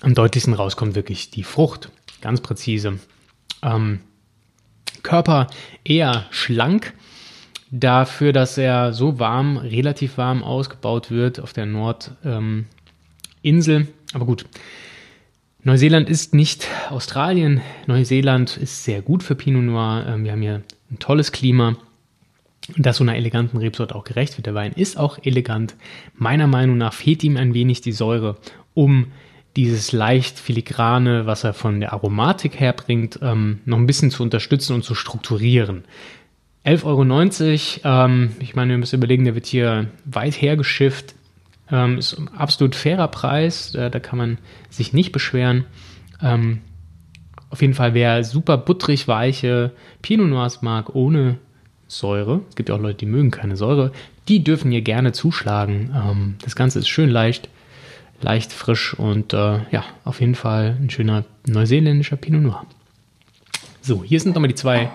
am 0.00 0.14
deutlichsten 0.14 0.54
rauskommt 0.54 0.96
wirklich 0.96 1.30
die 1.30 1.44
Frucht, 1.44 1.90
ganz 2.20 2.40
präzise. 2.40 2.98
Ähm, 3.62 4.00
Körper 5.02 5.46
eher 5.84 6.26
schlank, 6.30 6.92
dafür, 7.70 8.32
dass 8.32 8.58
er 8.58 8.92
so 8.92 9.18
warm, 9.18 9.56
relativ 9.56 10.18
warm 10.18 10.42
ausgebaut 10.42 11.10
wird 11.10 11.40
auf 11.40 11.52
der 11.52 11.66
Nordinsel. 11.66 12.66
Ähm, 13.44 13.88
Aber 14.12 14.26
gut, 14.26 14.46
Neuseeland 15.62 16.08
ist 16.08 16.34
nicht 16.34 16.66
Australien. 16.90 17.60
Neuseeland 17.86 18.56
ist 18.56 18.84
sehr 18.84 19.02
gut 19.02 19.22
für 19.22 19.34
Pinot 19.34 19.64
Noir. 19.64 20.06
Ähm, 20.08 20.24
wir 20.24 20.32
haben 20.32 20.42
hier 20.42 20.62
ein 20.90 20.98
tolles 20.98 21.32
Klima 21.32 21.76
das 22.76 22.98
so 22.98 23.04
einer 23.04 23.16
eleganten 23.16 23.56
Rebsorte 23.56 23.94
auch 23.94 24.04
gerecht 24.04 24.36
wird. 24.36 24.46
Der 24.46 24.54
Wein 24.54 24.72
ist 24.72 24.98
auch 24.98 25.18
elegant. 25.22 25.74
Meiner 26.14 26.46
Meinung 26.46 26.76
nach 26.76 26.92
fehlt 26.92 27.24
ihm 27.24 27.36
ein 27.36 27.54
wenig 27.54 27.80
die 27.80 27.92
Säure, 27.92 28.36
um 28.74 29.06
dieses 29.56 29.92
leicht 29.92 30.38
filigrane, 30.38 31.26
was 31.26 31.44
er 31.44 31.54
von 31.54 31.80
der 31.80 31.92
Aromatik 31.92 32.60
herbringt, 32.60 33.18
ähm, 33.22 33.60
noch 33.64 33.78
ein 33.78 33.86
bisschen 33.86 34.10
zu 34.10 34.22
unterstützen 34.22 34.74
und 34.74 34.84
zu 34.84 34.94
strukturieren. 34.94 35.84
11,90 36.64 37.84
Euro, 37.84 38.06
ähm, 38.06 38.30
ich 38.40 38.54
meine, 38.54 38.70
wir 38.70 38.78
müssen 38.78 38.96
überlegen, 38.96 39.24
der 39.24 39.34
wird 39.34 39.46
hier 39.46 39.86
weit 40.04 40.40
hergeschifft. 40.40 41.14
Ähm, 41.70 41.98
ist 41.98 42.18
ein 42.18 42.28
absolut 42.28 42.74
fairer 42.74 43.08
Preis, 43.08 43.74
äh, 43.74 43.90
da 43.90 44.00
kann 44.00 44.18
man 44.18 44.38
sich 44.70 44.92
nicht 44.92 45.12
beschweren. 45.12 45.64
Ähm, 46.22 46.60
auf 47.50 47.62
jeden 47.62 47.74
Fall, 47.74 47.94
wer 47.94 48.24
super 48.24 48.58
butterig 48.58 49.08
weiche 49.08 49.72
Pinot 50.02 50.28
Noirs 50.28 50.62
mag, 50.62 50.94
ohne 50.94 51.38
Säure. 51.86 52.42
Es 52.50 52.56
gibt 52.56 52.68
ja 52.68 52.74
auch 52.74 52.80
Leute, 52.80 52.98
die 52.98 53.06
mögen 53.06 53.30
keine 53.30 53.56
Säure. 53.56 53.92
Die 54.28 54.44
dürfen 54.44 54.70
hier 54.70 54.82
gerne 54.82 55.12
zuschlagen. 55.12 55.90
Ähm, 55.94 56.34
das 56.42 56.54
Ganze 56.54 56.78
ist 56.78 56.88
schön 56.88 57.08
leicht, 57.08 57.48
leicht 58.20 58.52
frisch 58.52 58.94
und 58.94 59.32
äh, 59.32 59.60
ja, 59.70 59.84
auf 60.04 60.20
jeden 60.20 60.34
Fall 60.34 60.76
ein 60.80 60.90
schöner 60.90 61.24
neuseeländischer 61.46 62.16
Pinot 62.16 62.42
Noir. 62.42 62.66
So, 63.80 64.04
hier 64.04 64.20
sind 64.20 64.34
nochmal 64.34 64.48
die 64.48 64.54
zwei 64.54 64.90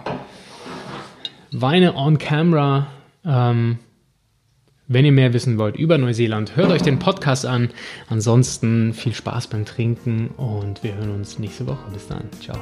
Weine 1.54 1.96
on 1.96 2.18
camera. 2.18 2.88
Ähm, 3.26 3.80
wenn 4.88 5.06
ihr 5.06 5.12
mehr 5.12 5.34
wissen 5.34 5.58
wollt 5.58 5.78
über 5.78 5.98
Neuseeland, 5.98 6.56
hört 6.56 6.72
euch 6.72 6.82
den 6.82 7.00
Podcast 7.00 7.46
an. 7.46 7.70
Ansonsten 8.10 8.94
viel 8.94 9.14
Spaß 9.14 9.48
beim 9.48 9.66
Trinken 9.66 10.28
und 10.30 10.84
wir 10.84 10.96
hören 10.96 11.12
uns 11.12 11.40
nächste 11.40 11.66
Woche. 11.68 11.90
Bis 11.92 12.08
dann. 12.08 12.30
Ciao. 12.42 12.58